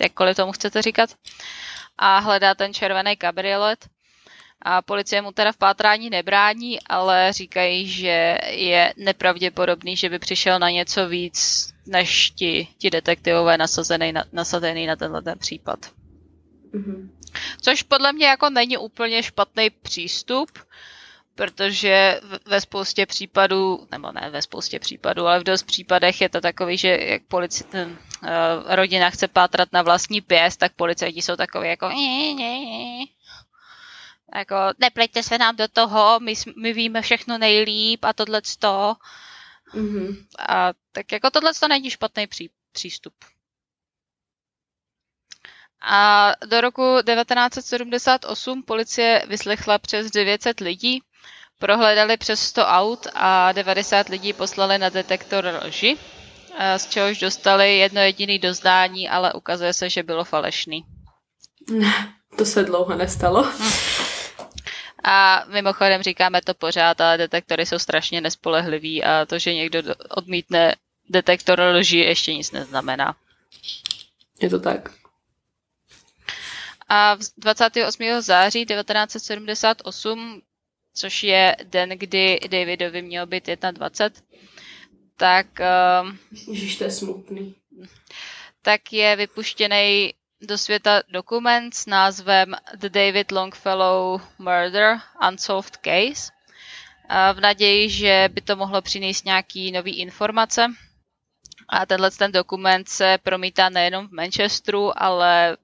jakkoliv 0.00 0.36
tomu 0.36 0.52
chcete 0.52 0.82
říkat. 0.82 1.10
A 1.98 2.18
hledá 2.18 2.54
ten 2.54 2.74
červený 2.74 3.16
kabriolet. 3.16 3.88
A 4.62 4.82
policie 4.82 5.22
mu 5.22 5.32
teda 5.32 5.52
v 5.52 5.56
pátrání 5.56 6.10
nebrání, 6.10 6.80
ale 6.82 7.32
říkají, 7.32 7.88
že 7.88 8.38
je 8.50 8.94
nepravděpodobný, 8.96 9.96
že 9.96 10.08
by 10.08 10.18
přišel 10.18 10.58
na 10.58 10.70
něco 10.70 11.08
víc 11.08 11.68
než 11.86 12.30
ti, 12.30 12.68
ti 12.78 12.90
detektivové 12.90 13.58
nasazený 13.58 14.12
na, 14.12 14.24
nasazený 14.32 14.86
na 14.86 14.96
tenhle 14.96 15.22
ten 15.22 15.38
případ. 15.38 15.78
Mm-hmm. 16.74 17.10
Což 17.60 17.82
podle 17.82 18.12
mě 18.12 18.26
jako 18.26 18.50
není 18.50 18.76
úplně 18.78 19.22
špatný 19.22 19.70
přístup, 19.70 20.50
protože 21.36 22.20
ve 22.44 22.60
spoustě 22.60 23.06
případů, 23.06 23.86
nebo 23.90 24.12
ne 24.12 24.30
ve 24.30 24.42
spoustě 24.42 24.78
případů, 24.78 25.26
ale 25.26 25.40
v 25.40 25.44
dost 25.44 25.62
případech 25.62 26.20
je 26.20 26.28
to 26.28 26.40
takový, 26.40 26.76
že 26.76 26.88
jak 26.88 27.22
polici, 27.22 27.64
uh, 27.64 27.90
rodina 28.66 29.10
chce 29.10 29.28
pátrat 29.28 29.68
na 29.72 29.82
vlastní 29.82 30.20
pěst, 30.20 30.56
tak 30.60 30.72
policajti 30.72 31.22
jsou 31.22 31.36
takový 31.36 31.68
jako 31.68 31.90
jako 34.34 34.56
nepleťte 34.78 35.22
se 35.22 35.38
nám 35.38 35.56
do 35.56 35.68
toho, 35.68 36.20
my, 36.20 36.34
my 36.56 36.72
víme 36.72 37.02
všechno 37.02 37.38
nejlíp 37.38 38.04
a 38.04 38.12
tohle 38.12 38.42
to. 38.58 38.96
Mm-hmm. 39.74 40.26
A 40.38 40.72
tak 40.92 41.12
jako 41.12 41.30
tohle 41.30 41.54
to 41.60 41.68
není 41.68 41.90
špatný 41.90 42.26
pří, 42.26 42.50
přístup. 42.72 43.14
A 45.80 46.32
do 46.46 46.60
roku 46.60 46.82
1978 46.82 48.62
policie 48.62 49.24
vyslechla 49.28 49.78
přes 49.78 50.10
900 50.10 50.60
lidí, 50.60 51.02
prohledali 51.58 52.16
přes 52.16 52.40
100 52.40 52.62
aut 52.66 53.06
a 53.14 53.52
90 53.52 54.08
lidí 54.08 54.32
poslali 54.32 54.78
na 54.78 54.88
detektor 54.88 55.60
lži, 55.64 55.96
z 56.76 56.86
čehož 56.86 57.18
dostali 57.18 57.78
jedno 57.78 58.00
jediný 58.00 58.38
dozdání, 58.38 59.08
ale 59.08 59.32
ukazuje 59.32 59.72
se, 59.72 59.90
že 59.90 60.02
bylo 60.02 60.24
falešný. 60.24 60.84
To 62.38 62.44
se 62.44 62.62
dlouho 62.64 62.94
nestalo. 62.94 63.48
A 65.04 65.44
mimochodem 65.46 66.02
říkáme 66.02 66.40
to 66.42 66.54
pořád, 66.54 67.00
ale 67.00 67.18
detektory 67.18 67.66
jsou 67.66 67.78
strašně 67.78 68.20
nespolehlivý 68.20 69.04
a 69.04 69.26
to, 69.26 69.38
že 69.38 69.54
někdo 69.54 69.82
odmítne 70.08 70.74
detektor 71.10 71.60
lži, 71.60 71.98
ještě 71.98 72.34
nic 72.34 72.52
neznamená. 72.52 73.16
Je 74.40 74.50
to 74.50 74.60
tak. 74.60 74.90
A 76.88 77.16
28. 77.36 78.20
září 78.20 78.66
1978, 78.66 80.42
což 80.96 81.22
je 81.22 81.56
den, 81.64 81.88
kdy 81.88 82.40
Davidovi 82.48 83.02
měl 83.02 83.26
být 83.26 83.48
21, 83.70 84.26
tak... 85.16 85.46
Ježiš, 86.48 86.76
to 86.76 86.84
je 86.84 86.90
smutný. 86.90 87.54
Tak 88.62 88.92
je 88.92 89.16
vypuštěný 89.16 90.14
do 90.40 90.58
světa 90.58 91.02
dokument 91.08 91.74
s 91.74 91.86
názvem 91.86 92.56
The 92.74 92.88
David 92.88 93.32
Longfellow 93.32 94.20
Murder 94.38 94.98
Unsolved 95.30 95.76
Case 95.76 96.32
v 97.32 97.40
naději, 97.40 97.90
že 97.90 98.28
by 98.32 98.40
to 98.40 98.56
mohlo 98.56 98.82
přinést 98.82 99.24
nějaký 99.24 99.72
nový 99.72 99.98
informace. 99.98 100.66
A 101.68 101.86
tenhle 101.86 102.10
ten 102.10 102.32
dokument 102.32 102.88
se 102.88 103.18
promítá 103.22 103.68
nejenom 103.68 104.08
v 104.08 104.12
Manchesteru, 104.12 105.02
ale 105.02 105.56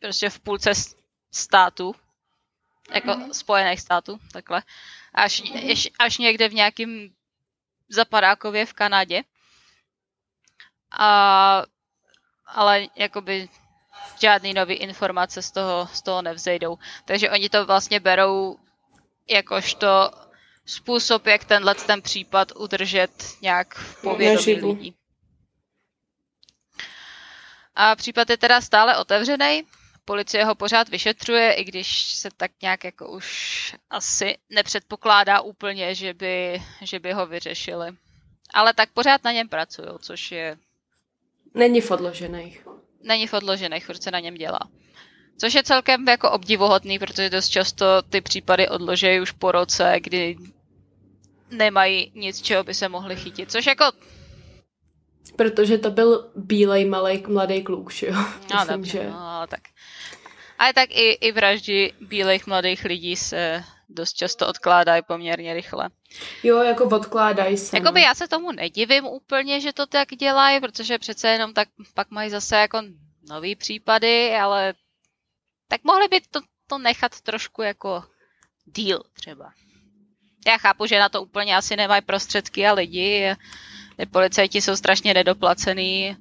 prostě 0.00 0.30
v 0.30 0.40
půlce 0.40 0.70
státu, 1.32 1.94
jako 2.94 3.08
mm-hmm. 3.08 3.32
Spojených 3.32 3.80
států, 3.80 4.18
takhle, 4.32 4.62
až, 5.14 5.42
až, 5.72 5.88
až 5.98 6.18
někde 6.18 6.48
v 6.48 6.54
nějakém 6.54 7.08
zapadákově 7.88 8.66
v 8.66 8.72
Kanadě. 8.72 9.22
A 10.98 11.62
ale 12.46 12.86
jakoby 12.96 13.48
žádný 14.20 14.54
nový 14.54 14.74
informace 14.74 15.42
z 15.42 15.50
toho, 15.50 15.88
z 15.92 16.02
toho 16.02 16.22
nevzejdou. 16.22 16.78
Takže 17.04 17.30
oni 17.30 17.48
to 17.48 17.66
vlastně 17.66 18.00
berou 18.00 18.58
jakožto 19.28 20.10
způsob, 20.66 21.26
jak 21.26 21.44
tenhle 21.44 21.74
ten 21.74 22.02
případ 22.02 22.52
udržet 22.56 23.10
nějak 23.42 23.74
v 23.74 24.02
povědomí 24.02 24.54
lidí. 24.54 24.94
A 27.74 27.96
případ 27.96 28.30
je 28.30 28.36
teda 28.36 28.60
stále 28.60 28.96
otevřený. 28.96 29.64
Policie 30.06 30.44
ho 30.44 30.54
pořád 30.54 30.88
vyšetřuje, 30.88 31.52
i 31.52 31.64
když 31.64 32.14
se 32.14 32.28
tak 32.36 32.50
nějak 32.62 32.84
jako 32.84 33.08
už 33.08 33.74
asi 33.90 34.38
nepředpokládá 34.50 35.40
úplně, 35.40 35.94
že 35.94 36.14
by, 36.14 36.62
že 36.82 36.98
by 36.98 37.12
ho 37.12 37.26
vyřešili. 37.26 37.88
Ale 38.54 38.74
tak 38.74 38.90
pořád 38.90 39.24
na 39.24 39.32
něm 39.32 39.48
pracují, 39.48 39.88
což 40.00 40.32
je 40.32 40.56
Není 41.54 41.80
v 41.80 41.90
odložených. 41.90 42.66
Není 43.02 43.26
v 43.26 43.34
odložených, 43.34 43.86
furt 43.86 44.02
se 44.02 44.10
na 44.10 44.20
něm 44.20 44.34
dělá. 44.34 44.60
Což 45.38 45.54
je 45.54 45.62
celkem 45.62 46.08
jako 46.08 46.30
obdivuhodný, 46.30 46.98
protože 46.98 47.30
dost 47.30 47.48
často 47.48 48.02
ty 48.02 48.20
případy 48.20 48.68
odložejí 48.68 49.20
už 49.20 49.30
po 49.30 49.52
roce, 49.52 49.94
kdy 50.00 50.36
nemají 51.50 52.12
nic, 52.14 52.42
čeho 52.42 52.64
by 52.64 52.74
se 52.74 52.88
mohli 52.88 53.16
chytit. 53.16 53.52
Což 53.52 53.66
jako... 53.66 53.84
Protože 55.36 55.78
to 55.78 55.90
byl 55.90 56.30
bílej 56.36 56.84
malý 56.84 57.24
mladý 57.28 57.62
kluk, 57.62 57.92
že 57.92 58.06
jo? 58.06 58.12
No, 58.14 58.24
Myslím, 58.54 58.76
dobře, 58.76 58.90
že... 58.90 59.10
no, 59.10 59.18
ale 59.18 59.46
tak. 59.46 59.60
Ale 60.58 60.72
tak 60.72 60.90
i, 60.90 61.10
i 61.10 61.32
vraždy 61.32 61.92
bílých 62.00 62.46
mladých 62.46 62.84
lidí 62.84 63.16
se 63.16 63.64
dost 63.88 64.12
často 64.12 64.48
odkládají 64.48 65.02
poměrně 65.02 65.54
rychle. 65.54 65.90
Jo, 66.42 66.62
jako 66.62 66.84
odkládají 66.84 67.56
se. 67.56 67.76
Jakoby 67.76 68.00
no. 68.00 68.06
já 68.06 68.14
se 68.14 68.28
tomu 68.28 68.52
nedivím 68.52 69.04
úplně, 69.04 69.60
že 69.60 69.72
to 69.72 69.86
tak 69.86 70.08
dělají, 70.08 70.60
protože 70.60 70.98
přece 70.98 71.28
jenom 71.28 71.54
tak 71.54 71.68
pak 71.94 72.10
mají 72.10 72.30
zase 72.30 72.56
jako 72.56 72.82
nový 73.28 73.56
případy, 73.56 74.36
ale 74.36 74.74
tak 75.68 75.84
mohli 75.84 76.08
by 76.08 76.20
to, 76.20 76.40
to 76.66 76.78
nechat 76.78 77.20
trošku 77.20 77.62
jako 77.62 78.04
deal 78.66 79.02
třeba. 79.12 79.52
Já 80.46 80.58
chápu, 80.58 80.86
že 80.86 80.98
na 80.98 81.08
to 81.08 81.22
úplně 81.22 81.56
asi 81.56 81.76
nemají 81.76 82.02
prostředky 82.02 82.66
a 82.66 82.72
lidi. 82.72 83.34
Policajti 84.10 84.60
jsou 84.60 84.76
strašně 84.76 85.14
nedoplacený 85.14 86.16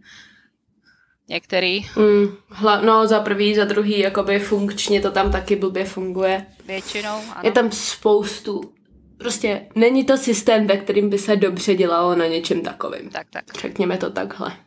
některý. 1.28 1.82
Mm, 1.96 2.38
hla, 2.50 2.82
no 2.82 3.08
za 3.08 3.20
prvý, 3.20 3.56
za 3.56 3.66
druhý, 3.66 4.00
jakoby 4.00 4.40
funkčně 4.40 5.02
to 5.02 5.12
tam 5.12 5.32
taky 5.32 5.56
blbě 5.56 5.86
funguje. 5.86 6.46
Většinou, 6.66 7.16
ano. 7.16 7.42
Je 7.44 7.52
tam 7.52 7.72
spoustu, 7.72 8.74
prostě 9.18 9.70
není 9.76 10.06
to 10.06 10.18
systém, 10.18 10.68
ve 10.68 10.78
kterým 10.78 11.10
by 11.10 11.18
se 11.18 11.36
dobře 11.36 11.76
dělalo 11.76 12.16
na 12.16 12.28
něčem 12.28 12.62
takovým. 12.62 13.10
Tak, 13.10 13.30
tak. 13.30 13.54
Řekněme 13.62 13.98
to 13.98 14.10
takhle. 14.12 14.58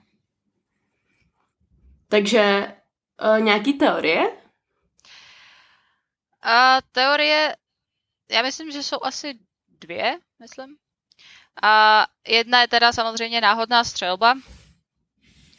Takže 2.09 2.73
uh, 3.23 3.41
nějaký 3.41 3.73
teorie? 3.73 4.31
A 6.43 6.79
teorie, 6.93 7.57
já 8.31 8.43
myslím, 8.43 8.71
že 8.71 8.83
jsou 8.83 8.97
asi 9.03 9.39
dvě, 9.81 10.19
myslím. 10.41 10.77
A 11.63 12.07
jedna 12.29 12.61
je 12.61 12.69
teda 12.69 12.93
samozřejmě 12.93 13.41
náhodná 13.41 13.85
střelba, 13.85 14.35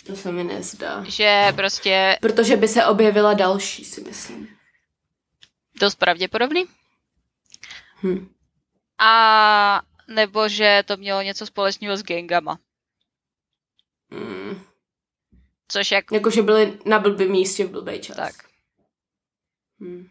To 0.06 0.16
se 0.16 0.32
mi 0.32 0.44
nezdá. 0.44 1.04
že 1.08 1.48
prostě 1.56 2.18
Protože 2.22 2.56
by 2.58 2.68
se 2.68 2.86
objevila 2.86 3.34
další, 3.34 3.86
si 3.86 4.02
myslím. 4.02 4.58
dost 5.80 5.96
pravděpodobný. 5.96 6.66
Hm. 8.04 8.34
A 8.98 9.82
nebo 10.08 10.50
že 10.50 10.84
to 10.86 10.98
mělo 10.98 11.22
něco 11.22 11.46
společného 11.46 11.98
s 11.98 12.04
gangama. 12.04 12.60
Mm. 14.10 14.62
Což 15.68 15.92
jako 15.92 16.16
Jakože 16.16 16.42
byli 16.42 16.80
na 16.86 17.00
blbém 17.00 17.32
místě 17.32 17.66
v 17.66 17.70
blbý 17.72 18.00
čas. 18.02 18.16
tak. 18.16 18.36
Hm. 19.80 20.10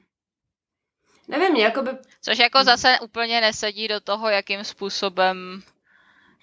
Nevím, 1.28 1.56
jakoby... 1.56 1.90
Což 2.22 2.38
jako 2.38 2.64
zase 2.64 3.00
úplně 3.00 3.40
nesedí 3.40 3.88
do 3.88 4.00
toho, 4.00 4.28
jakým 4.28 4.64
způsobem 4.64 5.62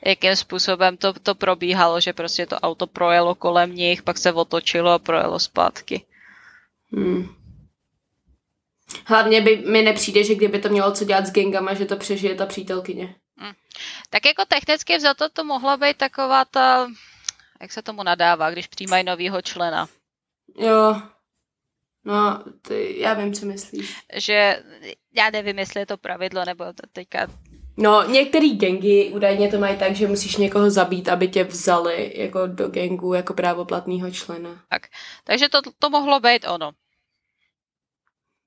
jakým 0.05 0.35
způsobem 0.35 0.97
to, 0.97 1.13
to 1.13 1.35
probíhalo, 1.35 2.01
že 2.01 2.13
prostě 2.13 2.45
to 2.45 2.55
auto 2.55 2.88
projelo 2.88 3.35
kolem 3.35 3.75
nich, 3.75 4.03
pak 4.03 4.17
se 4.17 4.33
otočilo 4.33 4.91
a 4.91 5.00
projelo 5.00 5.39
zpátky. 5.39 6.05
Hm. 6.95 7.27
Hlavně 9.05 9.41
by 9.41 9.57
mi 9.57 9.81
nepřijde, 9.81 10.24
že 10.24 10.35
kdyby 10.35 10.59
to 10.59 10.69
mělo 10.69 10.91
co 10.91 11.05
dělat 11.05 11.25
s 11.25 11.31
gangama, 11.31 11.74
že 11.74 11.85
to 11.85 11.97
přežije 11.97 12.35
ta 12.35 12.45
přítelkyně. 12.45 13.15
Tak 14.09 14.25
jako 14.25 14.45
technicky 14.45 14.97
vzato 14.97 15.29
to 15.29 15.43
mohla 15.43 15.77
být 15.77 15.97
taková 15.97 16.45
ta, 16.45 16.88
jak 17.62 17.71
se 17.71 17.81
tomu 17.81 18.03
nadává, 18.03 18.51
když 18.51 18.67
přijímají 18.67 19.03
novýho 19.03 19.41
člena. 19.41 19.88
Jo. 20.57 21.01
No, 22.05 22.43
ty, 22.62 23.00
já 23.00 23.13
vím, 23.13 23.33
co 23.33 23.45
myslíš. 23.45 23.97
Že 24.15 24.63
já 25.13 25.29
nevím, 25.29 25.59
jestli 25.59 25.79
je 25.79 25.85
to 25.85 25.97
pravidlo, 25.97 26.45
nebo 26.45 26.65
teďka 26.91 27.27
No, 27.77 28.03
některý 28.10 28.58
gangy 28.58 29.12
údajně 29.13 29.51
to 29.51 29.60
mají 29.60 29.77
tak, 29.77 29.96
že 29.96 30.08
musíš 30.08 30.36
někoho 30.36 30.70
zabít, 30.72 31.10
aby 31.10 31.27
tě 31.27 31.44
vzali 31.44 32.13
jako 32.15 32.48
do 32.48 32.70
gangu 32.70 33.13
jako 33.13 33.34
právoplatného 33.34 34.12
člena. 34.12 34.63
Takže 35.24 35.50
to, 35.50 35.62
to 35.79 35.89
mohlo 35.89 36.20
být 36.20 36.46
ono. 36.48 36.72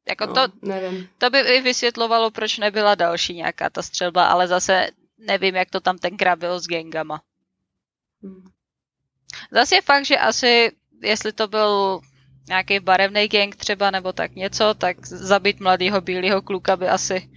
Jako 0.09 0.27
No, 0.27 0.35
to, 0.35 0.53
nevím. 0.63 1.09
to 1.19 1.31
by 1.31 1.39
i 1.39 1.61
vysvětlovalo, 1.61 2.31
proč 2.31 2.59
nebyla 2.59 2.95
další 2.95 3.35
nějaká 3.35 3.71
ta 3.71 3.83
střelba, 3.83 4.27
ale 4.27 4.49
zase 4.49 4.89
nevím, 5.19 5.55
jak 5.55 5.71
to 5.71 5.81
tam 5.81 5.99
tenkrát 5.99 6.39
bylo 6.39 6.61
s 6.61 6.67
gangama. 6.67 7.23
Hm. 8.23 8.51
Zase 9.51 9.75
je 9.75 9.83
fakt, 9.83 10.05
že 10.05 10.19
asi, 10.19 10.73
jestli 11.03 11.33
to 11.33 11.49
byl 11.49 12.01
nějaký 12.49 12.81
barevný 12.81 13.29
gang 13.29 13.57
třeba, 13.57 13.91
nebo 13.91 14.13
tak 14.13 14.35
něco, 14.35 14.75
tak 14.75 15.07
zabít 15.07 15.61
mladého 15.61 16.01
bílého 16.01 16.43
kluka 16.43 16.77
by 16.77 16.89
asi 16.89 17.31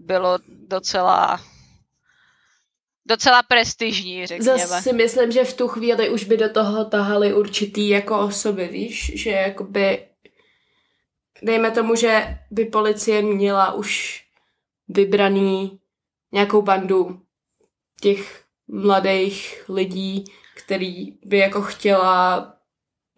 bylo 0.00 0.38
docela 0.46 1.40
docela 3.06 3.42
prestižní, 3.42 4.26
řekněme. 4.26 4.58
Zase 4.58 4.82
si 4.82 4.92
myslím, 4.92 5.32
že 5.32 5.44
v 5.44 5.54
tu 5.54 5.68
chvíli 5.68 6.10
už 6.10 6.24
by 6.24 6.36
do 6.36 6.48
toho 6.48 6.84
tahali 6.84 7.34
určitý 7.34 7.88
jako 7.88 8.20
osoby, 8.20 8.68
víš, 8.68 9.12
že 9.14 9.30
jakoby 9.30 10.06
dejme 11.42 11.70
tomu, 11.70 11.94
že 11.94 12.38
by 12.50 12.64
policie 12.64 13.22
měla 13.22 13.72
už 13.72 14.22
vybraný 14.88 15.80
nějakou 16.32 16.62
bandu 16.62 17.22
těch 18.00 18.44
mladých 18.68 19.64
lidí, 19.68 20.24
který 20.64 21.18
by 21.24 21.38
jako 21.38 21.62
chtěla, 21.62 22.52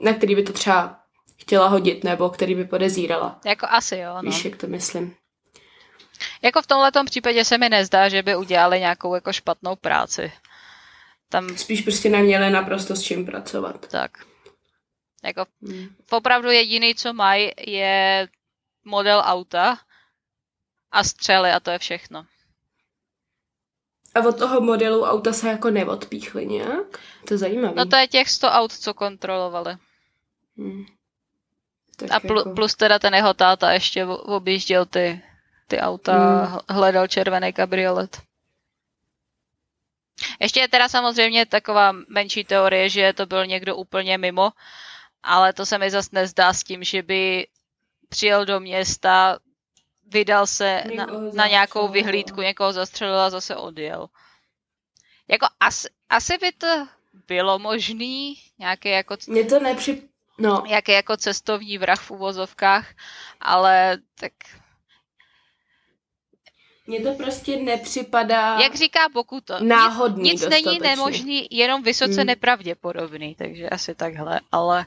na 0.00 0.12
který 0.12 0.34
by 0.34 0.42
to 0.42 0.52
třeba 0.52 1.00
chtěla 1.36 1.68
hodit, 1.68 2.04
nebo 2.04 2.30
který 2.30 2.54
by 2.54 2.64
podezírala. 2.64 3.40
Jako 3.46 3.66
asi 3.70 3.96
jo, 3.96 4.14
no. 4.14 4.22
Víš, 4.22 4.44
jak 4.44 4.56
to 4.56 4.66
myslím. 4.66 5.14
Jako 6.42 6.62
v 6.62 6.66
tomhletom 6.66 7.06
případě 7.06 7.44
se 7.44 7.58
mi 7.58 7.68
nezdá, 7.68 8.08
že 8.08 8.22
by 8.22 8.36
udělali 8.36 8.80
nějakou 8.80 9.14
jako 9.14 9.32
špatnou 9.32 9.76
práci. 9.76 10.32
Tam 11.28 11.56
Spíš 11.56 11.82
prostě 11.82 12.08
neměli 12.08 12.50
naprosto 12.50 12.96
s 12.96 13.02
čím 13.02 13.26
pracovat. 13.26 13.86
tak. 13.88 14.10
Jako 15.24 15.44
Hmm. 15.62 15.88
opravdu 16.10 16.50
jediný, 16.50 16.94
co 16.94 17.12
mají, 17.12 17.50
je 17.66 18.28
model 18.84 19.22
auta 19.26 19.78
a 20.92 21.04
střely 21.04 21.50
a 21.50 21.60
to 21.60 21.70
je 21.70 21.78
všechno. 21.78 22.26
A 24.14 24.20
od 24.28 24.38
toho 24.38 24.60
modelu 24.60 25.04
auta 25.04 25.32
se 25.32 25.48
jako 25.48 25.70
neodpíchli 25.70 26.46
nějak? 26.46 26.98
To 27.28 27.34
je 27.34 27.38
zajímavé. 27.38 27.74
No 27.76 27.86
to 27.86 27.96
je 27.96 28.08
těch 28.08 28.30
100 28.30 28.48
aut, 28.48 28.72
co 28.72 28.94
kontrolovali. 28.94 29.76
Hmm. 30.56 30.84
Tak 31.96 32.10
A 32.12 32.20
pl- 32.20 32.38
jako... 32.38 32.50
plus 32.50 32.74
teda 32.74 32.98
ten 32.98 33.14
jeho 33.14 33.34
táta 33.34 33.72
ještě 33.72 34.06
objížděl 34.06 34.86
ty, 34.86 35.22
ty 35.72 35.80
auta, 35.80 36.12
hl- 36.12 36.60
hledal 36.68 37.08
červený 37.08 37.52
kabriolet. 37.52 38.20
Ještě 40.40 40.60
je 40.60 40.68
teda 40.68 40.88
samozřejmě 40.88 41.46
taková 41.46 41.92
menší 42.08 42.44
teorie, 42.44 42.88
že 42.88 43.12
to 43.12 43.26
byl 43.26 43.46
někdo 43.46 43.76
úplně 43.76 44.18
mimo, 44.18 44.52
ale 45.22 45.52
to 45.52 45.66
se 45.66 45.78
mi 45.78 45.90
zase 45.90 46.08
nezdá 46.12 46.52
s 46.52 46.62
tím, 46.62 46.84
že 46.84 47.02
by 47.02 47.46
přijel 48.08 48.44
do 48.44 48.60
města, 48.60 49.38
vydal 50.06 50.46
se 50.46 50.84
na, 50.96 51.06
na 51.32 51.46
nějakou 51.46 51.88
vyhlídku, 51.88 52.40
někoho 52.40 52.72
zastřelil 52.72 53.20
a 53.20 53.30
zase 53.30 53.56
odjel. 53.56 54.08
Jako 55.28 55.46
asi, 55.60 55.88
asi 56.08 56.38
by 56.38 56.52
to 56.52 56.88
bylo 57.26 57.58
možný, 57.58 58.36
nějaký 58.58 58.88
jako 58.88 59.16
Mně 59.26 59.44
to 59.44 59.60
nepři... 59.60 60.02
No, 60.38 60.64
jaký 60.66 60.92
jako 60.92 61.16
cestovní 61.16 61.78
vrah 61.78 62.00
v 62.00 62.10
uvozovkách, 62.10 62.86
ale 63.40 63.98
tak, 64.20 64.32
mně 66.86 67.00
to 67.00 67.12
prostě 67.14 67.56
nepřipadá 67.56 68.58
jak 68.60 68.74
říká 68.74 69.00
Bokuto, 69.12 69.54
nic, 69.60 69.68
náhodný 69.68 70.30
nic 70.30 70.40
není 70.40 70.62
dostatečně. 70.64 70.88
nemožný, 70.88 71.46
jenom 71.50 71.82
vysoce 71.82 72.14
Hmm. 72.20 72.26
nepravděpodobný, 72.26 73.34
takže 73.34 73.68
asi 73.68 73.94
takhle, 73.94 74.40
ale 74.52 74.86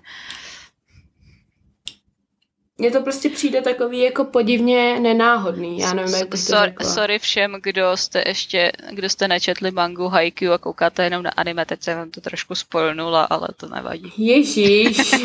Mně 2.78 2.92
to 2.92 3.02
prostě 3.02 3.30
přijde 3.30 3.62
takový 3.62 4.00
jako 4.00 4.26
podivně 4.26 5.00
nenáhodný. 5.00 5.80
Já 5.80 5.94
nevím, 5.94 6.16
jak 6.16 6.30
to 6.30 6.38
sorry, 6.38 6.70
řekla. 6.72 6.94
sorry 6.94 7.20
všem, 7.20 7.58
kdo 7.64 7.98
jste 7.98 8.24
ještě, 8.28 8.72
kdo 8.92 9.10
jste 9.10 9.28
nečetli 9.28 9.72
mangu 9.72 10.08
Haikyuu 10.08 10.54
a 10.54 10.58
koukáte 10.58 11.04
jenom 11.04 11.24
na 11.24 11.32
anime, 11.32 11.66
teď 11.66 11.84
jsem 11.84 11.98
vám 11.98 12.12
to 12.12 12.22
trošku 12.22 12.56
spoilnula, 12.56 13.24
ale 13.24 13.48
to 13.58 13.68
nevadí. 13.68 14.14
Ježíš. 14.18 14.98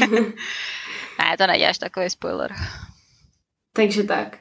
Ne, 1.19 1.37
to 1.39 1.47
neděláš 1.47 1.79
takový 1.79 2.11
spoiler. 2.11 2.53
Takže 3.73 4.03
tak. 4.05 4.39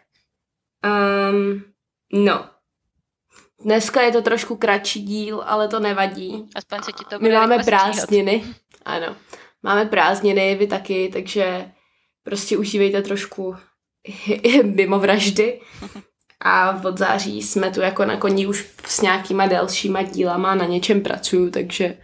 Um, 0.86 1.64
no. 2.14 2.46
Dneska 3.64 4.02
je 4.02 4.12
to 4.12 4.22
trošku 4.22 4.56
kratší 4.56 5.02
díl, 5.02 5.44
ale 5.46 5.68
to 5.68 5.80
nevadí. 5.80 6.46
Aspoň 6.56 6.84
se 6.84 6.92
ti 6.92 7.04
to 7.10 7.16
My 7.16 7.20
bude 7.20 7.34
máme 7.34 7.58
rychle 7.58 7.64
stříhat. 7.64 7.94
prázdniny. 7.96 8.44
Ano. 8.86 9.16
Máme 9.64 9.86
prázdniny, 9.86 10.56
vy 10.56 10.68
taky, 10.68 11.10
takže 11.14 11.72
prostě 12.24 12.58
užívejte 12.58 13.02
trošku 13.02 13.56
mimo 14.64 15.00
vraždy. 15.00 15.62
A 16.40 16.82
od 16.86 16.98
září 16.98 17.44
jsme 17.44 17.72
tu 17.72 17.82
jako 17.82 18.06
na 18.06 18.18
koni 18.18 18.48
už 18.48 18.68
s 18.86 19.02
nějakýma 19.02 19.48
delšíma 19.48 20.02
dílama, 20.02 20.56
na 20.56 20.66
něčem 20.66 21.02
pracuju, 21.02 21.52
takže 21.52 21.98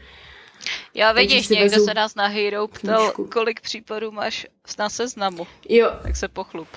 Takže 0.93 1.13
vidíš, 1.13 1.47
někdo 1.49 1.83
se 1.83 1.93
nás 1.93 2.15
na 2.15 2.27
Hero 2.27 2.67
ptal, 2.67 2.97
knížku. 3.03 3.25
kolik 3.25 3.61
případů 3.61 4.11
máš 4.11 4.47
na 4.79 4.89
seznamu, 4.89 5.47
jo. 5.69 5.91
tak 6.03 6.15
se 6.15 6.27
pochlup. 6.27 6.67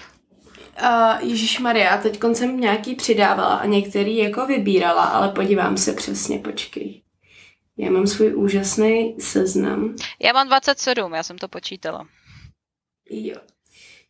Uh, 0.82 1.28
Ježíš 1.28 1.58
Maria, 1.58 1.98
teď 1.98 2.20
jsem 2.32 2.60
nějaký 2.60 2.94
přidávala 2.94 3.56
a 3.56 3.66
některý 3.66 4.16
jako 4.16 4.46
vybírala, 4.46 5.04
ale 5.04 5.28
podívám 5.28 5.76
se 5.76 5.92
přesně, 5.92 6.38
počkej. 6.38 7.02
Já 7.76 7.90
mám 7.90 8.06
svůj 8.06 8.36
úžasný 8.36 9.20
seznam. 9.20 9.96
Já 10.20 10.32
mám 10.32 10.48
27, 10.48 11.14
já 11.14 11.22
jsem 11.22 11.38
to 11.38 11.48
počítala. 11.48 12.08
Jo. 13.10 13.36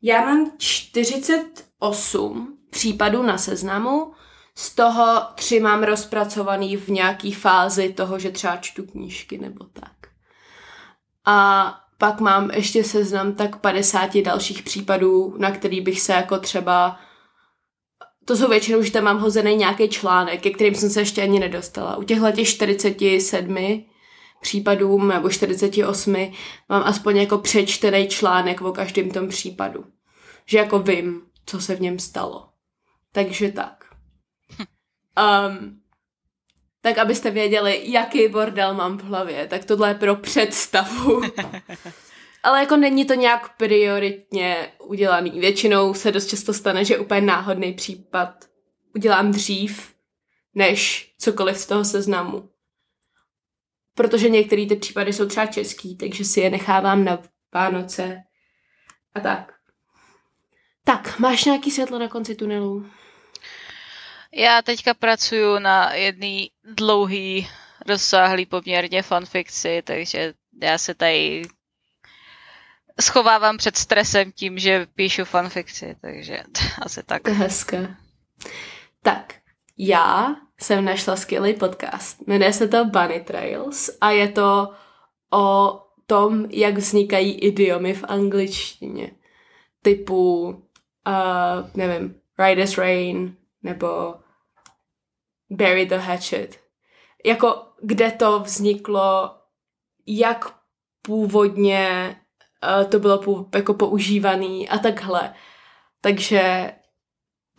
Já 0.03 0.21
mám 0.21 0.53
48 0.59 2.59
případů 2.71 3.23
na 3.23 3.39
seznamu, 3.39 4.13
z 4.55 4.75
toho 4.75 5.23
tři 5.35 5.61
mám 5.61 5.83
rozpracovaný 5.83 6.77
v 6.77 6.89
nějaký 6.89 7.33
fázi 7.33 7.93
toho, 7.93 8.19
že 8.19 8.31
třeba 8.31 8.57
čtu 8.57 8.87
knížky 8.87 9.39
nebo 9.39 9.65
tak. 9.65 9.93
A 11.25 11.88
pak 11.99 12.21
mám 12.21 12.51
ještě 12.51 12.85
seznam 12.85 13.33
tak 13.33 13.57
50 13.57 14.17
dalších 14.17 14.63
případů, 14.63 15.35
na 15.39 15.51
který 15.51 15.81
bych 15.81 16.01
se 16.01 16.13
jako 16.13 16.39
třeba 16.39 16.99
to 18.29 18.37
jsou 18.37 18.49
většinou, 18.49 18.83
že 18.83 18.91
tam 18.93 19.05
mám 19.05 19.19
hozený 19.19 19.57
nějaký 19.57 19.89
článek, 19.89 20.43
ke 20.43 20.51
kterým 20.51 20.75
jsem 20.75 20.91
se 20.91 21.01
ještě 21.01 21.23
ani 21.23 21.41
nedostala. 21.41 21.97
U 21.97 22.03
těchhle 22.03 22.33
těch 22.33 22.49
47 22.49 23.85
případům 24.41 25.09
nebo 25.09 25.31
48 25.31 26.33
mám 26.69 26.83
aspoň 26.83 27.17
jako 27.17 27.39
přečtený 27.39 28.09
článek 28.09 28.61
o 28.61 28.73
každém 28.73 29.11
tom 29.11 29.29
případu. 29.29 29.85
Že 30.47 30.59
jako 30.59 30.79
vím, 30.79 31.23
co 31.47 31.61
se 31.61 31.77
v 31.77 31.81
něm 31.81 31.99
stalo. 31.99 32.49
Takže 33.13 33.53
tak. 33.53 33.85
Um, 35.19 35.81
tak 36.89 36.99
abyste 36.99 37.31
věděli, 37.31 37.81
jaký 37.85 38.29
bordel 38.29 38.75
mám 38.75 38.99
v 38.99 39.05
hlavě, 39.05 39.47
tak 39.47 39.65
tohle 39.65 39.91
je 39.91 39.95
pro 39.95 40.17
představu. 40.17 41.23
Ale 42.43 42.61
jako 42.61 42.77
není 42.77 43.05
to 43.05 43.15
nějak 43.15 43.57
prioritně 43.57 44.73
udělaný. 44.79 45.31
Většinou 45.31 45.95
se 45.95 46.13
dost 46.13 46.27
často 46.27 46.53
stane, 46.53 46.85
že 46.85 46.99
úplně 46.99 47.21
náhodný 47.21 47.73
případ 47.73 48.45
udělám 48.95 49.31
dřív, 49.31 49.95
než 50.55 51.13
cokoliv 51.19 51.59
z 51.59 51.67
toho 51.67 51.85
seznamu. 51.85 52.49
Protože 53.95 54.29
některé 54.29 54.67
ty 54.67 54.77
případy 54.77 55.13
jsou 55.13 55.27
třeba 55.27 55.47
český, 55.47 55.97
takže 55.97 56.25
si 56.25 56.41
je 56.41 56.51
nechávám 56.51 57.05
na 57.05 57.19
Vánoce 57.55 58.23
a 59.15 59.21
tak. 59.21 59.53
Tak, 60.85 61.19
máš 61.19 61.45
nějaký 61.45 61.71
světlo 61.71 61.99
na 61.99 62.09
konci 62.09 62.35
tunelu? 62.35 62.87
Já 64.33 64.63
teďka 64.63 64.95
pracuju 64.95 65.59
na 65.59 65.95
jedný 65.95 66.51
dlouhý, 66.65 67.49
rozsáhlý 67.87 68.47
poměrně 68.47 69.03
fanfikci, 69.03 69.83
takže 69.85 70.35
já 70.63 70.79
se 70.79 70.95
tady 70.95 71.43
schovávám 73.01 73.57
před 73.57 73.77
stresem 73.77 74.33
tím, 74.33 74.59
že 74.59 74.87
píšu 74.95 75.25
fanfikci, 75.25 75.97
takže 76.01 76.39
asi 76.83 77.03
tak. 77.03 77.29
Hezké. 77.29 77.97
Tak, 79.03 79.35
já 79.79 80.37
jsem 80.61 80.85
našla 80.85 81.17
skvělý 81.17 81.55
podcast. 81.55 82.27
Jmenuje 82.27 82.53
se 82.53 82.69
to 82.69 82.85
Bunny 82.85 83.21
Trails 83.21 83.91
a 84.01 84.11
je 84.11 84.29
to 84.29 84.73
o 85.33 85.81
tom, 86.07 86.47
jak 86.51 86.77
vznikají 86.77 87.33
idiomy 87.33 87.95
v 87.95 88.05
angličtině. 88.05 89.11
Typu, 89.83 90.43
uh, 90.49 91.71
nevím, 91.75 92.15
Riders 92.39 92.79
Rain 92.79 93.37
nebo 93.69 94.15
Bury 95.51 95.87
the 95.87 95.97
Hatchet. 95.97 96.61
Jako, 97.25 97.63
kde 97.83 98.11
to 98.11 98.41
vzniklo, 98.41 99.31
jak 100.07 100.55
původně 101.03 102.17
uh, 102.81 102.91
to 102.91 102.99
bylo 102.99 103.19
pů, 103.19 103.49
jako 103.55 103.75
používaný 103.75 104.69
a 104.69 104.79
takhle. 104.79 105.35
Takže 106.01 106.73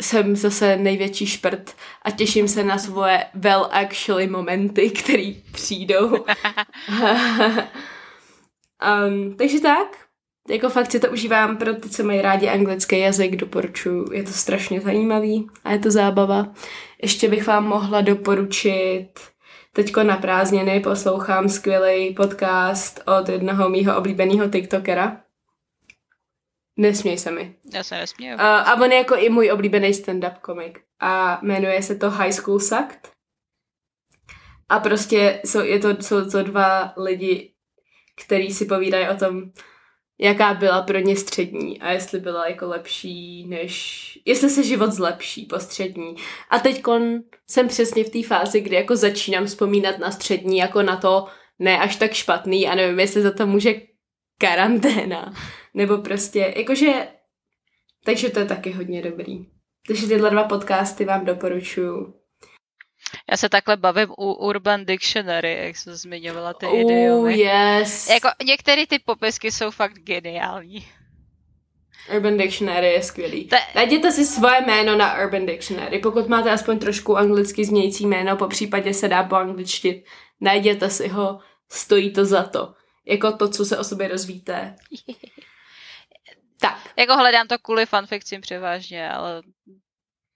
jsem 0.01 0.35
zase 0.35 0.77
největší 0.77 1.25
šprt 1.25 1.75
a 2.01 2.11
těším 2.11 2.47
se 2.47 2.63
na 2.63 2.77
svoje 2.77 3.25
well 3.33 3.69
actually 3.71 4.27
momenty, 4.27 4.89
které 4.89 5.33
přijdou. 5.51 6.09
um, 9.07 9.37
takže 9.37 9.59
tak, 9.59 10.08
jako 10.49 10.69
fakt 10.69 10.91
si 10.91 10.99
to 10.99 11.11
užívám 11.11 11.57
pro 11.57 11.73
ty, 11.73 11.89
co 11.89 12.03
mají 12.03 12.21
rádi 12.21 12.49
anglický 12.49 12.99
jazyk, 12.99 13.35
doporučuji, 13.35 14.13
je 14.13 14.23
to 14.23 14.31
strašně 14.31 14.81
zajímavý 14.81 15.47
a 15.63 15.71
je 15.71 15.79
to 15.79 15.91
zábava. 15.91 16.53
Ještě 17.01 17.29
bych 17.29 17.47
vám 17.47 17.67
mohla 17.67 18.01
doporučit, 18.01 19.09
teďko 19.73 20.03
na 20.03 20.17
prázdniny 20.17 20.79
poslouchám 20.79 21.49
skvělý 21.49 22.13
podcast 22.13 23.01
od 23.19 23.29
jednoho 23.29 23.69
mýho 23.69 23.97
oblíbeného 23.97 24.49
tiktokera, 24.49 25.21
Nesměj 26.79 27.17
se 27.17 27.31
mi. 27.31 27.55
Já 27.73 27.83
se 27.83 27.97
nesměju. 27.97 28.35
Uh, 28.35 28.41
a 28.41 28.75
on 28.75 28.91
je 28.91 28.97
jako 28.97 29.15
i 29.15 29.29
můj 29.29 29.51
oblíbený 29.51 29.91
stand-up 29.91 30.39
komik. 30.41 30.81
A 30.99 31.39
jmenuje 31.41 31.83
se 31.83 31.95
to 31.95 32.11
High 32.11 32.31
School 32.31 32.59
Sucked. 32.59 33.11
A 34.69 34.79
prostě 34.79 35.41
jsou, 35.45 35.59
je 35.59 35.79
to, 35.79 35.89
jsou 35.89 36.29
to 36.29 36.43
dva 36.43 36.93
lidi, 36.97 37.53
kteří 38.25 38.53
si 38.53 38.65
povídají 38.65 39.09
o 39.09 39.15
tom, 39.15 39.51
jaká 40.19 40.53
byla 40.53 40.81
pro 40.81 40.99
ně 40.99 41.15
střední 41.15 41.81
a 41.81 41.91
jestli 41.91 42.19
byla 42.19 42.47
jako 42.47 42.67
lepší, 42.67 43.47
než... 43.47 44.19
Jestli 44.25 44.49
se 44.49 44.63
život 44.63 44.91
zlepší 44.91 45.45
po 45.45 45.59
střední. 45.59 46.15
A 46.49 46.59
teď 46.59 46.83
jsem 47.47 47.67
přesně 47.67 48.03
v 48.03 48.09
té 48.09 48.23
fázi, 48.23 48.61
kdy 48.61 48.75
jako 48.75 48.95
začínám 48.95 49.45
vzpomínat 49.45 49.99
na 49.99 50.11
střední 50.11 50.57
jako 50.57 50.81
na 50.81 50.97
to 50.97 51.27
ne 51.59 51.79
až 51.79 51.95
tak 51.95 52.13
špatný 52.13 52.67
a 52.67 52.75
nevím, 52.75 52.99
jestli 52.99 53.21
za 53.21 53.31
to 53.31 53.47
může 53.47 53.81
karanténa. 54.37 55.33
Nebo 55.73 55.97
prostě, 55.97 56.53
jakože, 56.57 57.07
takže 58.05 58.29
to 58.29 58.39
je 58.39 58.45
taky 58.45 58.71
hodně 58.71 59.01
dobrý. 59.01 59.45
Takže 59.87 60.07
tyhle 60.07 60.29
dva 60.29 60.43
podcasty 60.43 61.05
vám 61.05 61.25
doporučuju. 61.25 62.18
Já 63.31 63.37
se 63.37 63.49
takhle 63.49 63.77
bavím 63.77 64.09
u 64.17 64.33
Urban 64.33 64.85
Dictionary, 64.85 65.57
jak 65.65 65.77
jsem 65.77 65.95
zmiňovala 65.95 66.53
ty 66.53 66.65
oh, 66.65 66.79
idiomy. 66.79 67.39
yes. 67.39 68.09
Jako 68.09 68.27
některé 68.45 68.87
ty 68.87 68.99
popisky 68.99 69.51
jsou 69.51 69.71
fakt 69.71 69.93
geniální. 69.93 70.87
Urban 72.15 72.37
Dictionary 72.37 72.87
je 72.87 73.03
skvělý. 73.03 73.45
Te... 73.45 73.57
Najděte 73.75 74.11
si 74.11 74.25
svoje 74.25 74.61
jméno 74.61 74.95
na 74.95 75.23
Urban 75.23 75.45
Dictionary. 75.45 75.99
Pokud 75.99 76.27
máte 76.27 76.51
aspoň 76.51 76.79
trošku 76.79 77.17
anglicky 77.17 77.65
znějící 77.65 78.05
jméno, 78.05 78.37
po 78.37 78.47
případě 78.47 78.93
se 78.93 79.07
dá 79.07 79.23
po 79.23 79.35
angličtit, 79.35 80.05
najděte 80.41 80.89
si 80.89 81.07
ho, 81.07 81.39
stojí 81.69 82.13
to 82.13 82.25
za 82.25 82.43
to. 82.43 82.73
Jako 83.05 83.31
to, 83.31 83.49
co 83.49 83.65
se 83.65 83.77
o 83.77 83.83
sobě 83.83 84.07
rozvíte. 84.07 84.75
Tak. 86.61 86.79
Jako 86.97 87.15
hledám 87.15 87.47
to 87.47 87.57
kvůli 87.57 87.85
fanfikcím 87.85 88.41
převážně, 88.41 89.09
ale... 89.09 89.41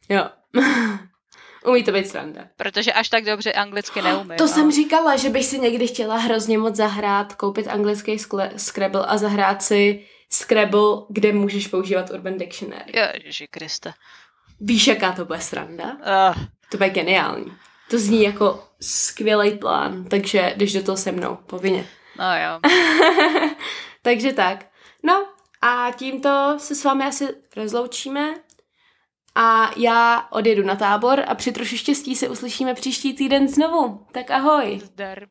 Jo. 0.10 0.30
Umí 1.66 1.84
to 1.84 1.92
být 1.92 2.08
sranda. 2.08 2.42
Protože 2.58 2.94
až 2.94 3.10
tak 3.10 3.26
dobře 3.26 3.54
anglicky 3.54 4.02
neumím. 4.02 4.38
To 4.38 4.44
ale... 4.44 4.54
jsem 4.54 4.72
říkala, 4.72 5.16
že 5.16 5.30
bych 5.30 5.46
si 5.46 5.60
někdy 5.60 5.88
chtěla 5.88 6.18
hrozně 6.18 6.58
moc 6.58 6.76
zahrát, 6.76 7.36
koupit 7.36 7.68
anglický 7.68 8.18
skle- 8.18 8.52
Scrabble 8.58 9.06
a 9.06 9.18
zahrát 9.18 9.64
si 9.64 10.06
Scrabble, 10.30 10.98
kde 11.10 11.34
můžeš 11.34 11.68
používat 11.68 12.10
Urban 12.10 12.38
Dictionary. 12.38 12.92
Ježiši 13.14 13.48
Kriste. 13.48 13.94
Víš, 14.60 14.88
jaká 14.88 15.12
to 15.12 15.26
bude 15.26 15.40
sranda? 15.42 15.86
Uh. 15.86 16.44
To 16.70 16.78
bude 16.78 16.90
geniální. 16.90 17.54
To 17.90 18.00
zní 18.00 18.24
jako 18.24 18.64
skvělý 18.82 19.58
plán, 19.58 20.06
takže 20.06 20.54
když 20.56 20.74
do 20.74 20.84
toho 20.84 20.98
se 20.98 21.12
mnou, 21.12 21.38
povinně. 21.46 21.86
No 22.20 22.26
jo. 22.26 22.60
takže 24.02 24.34
tak. 24.34 24.66
No, 25.04 25.28
a 25.62 25.92
tímto 25.92 26.56
se 26.58 26.76
s 26.76 26.84
vámi 26.84 27.06
asi 27.06 27.28
rozloučíme 27.56 28.34
a 29.36 29.72
já 29.78 30.28
odjedu 30.32 30.64
na 30.64 30.76
tábor 30.76 31.24
a 31.28 31.36
při 31.36 31.52
troši 31.52 31.78
štěstí 31.78 32.16
se 32.16 32.30
uslyšíme 32.30 32.74
příští 32.74 33.14
týden 33.14 33.48
znovu. 33.48 34.06
Tak 34.12 34.32
ahoj. 34.32 34.80
Zdar. 34.84 35.26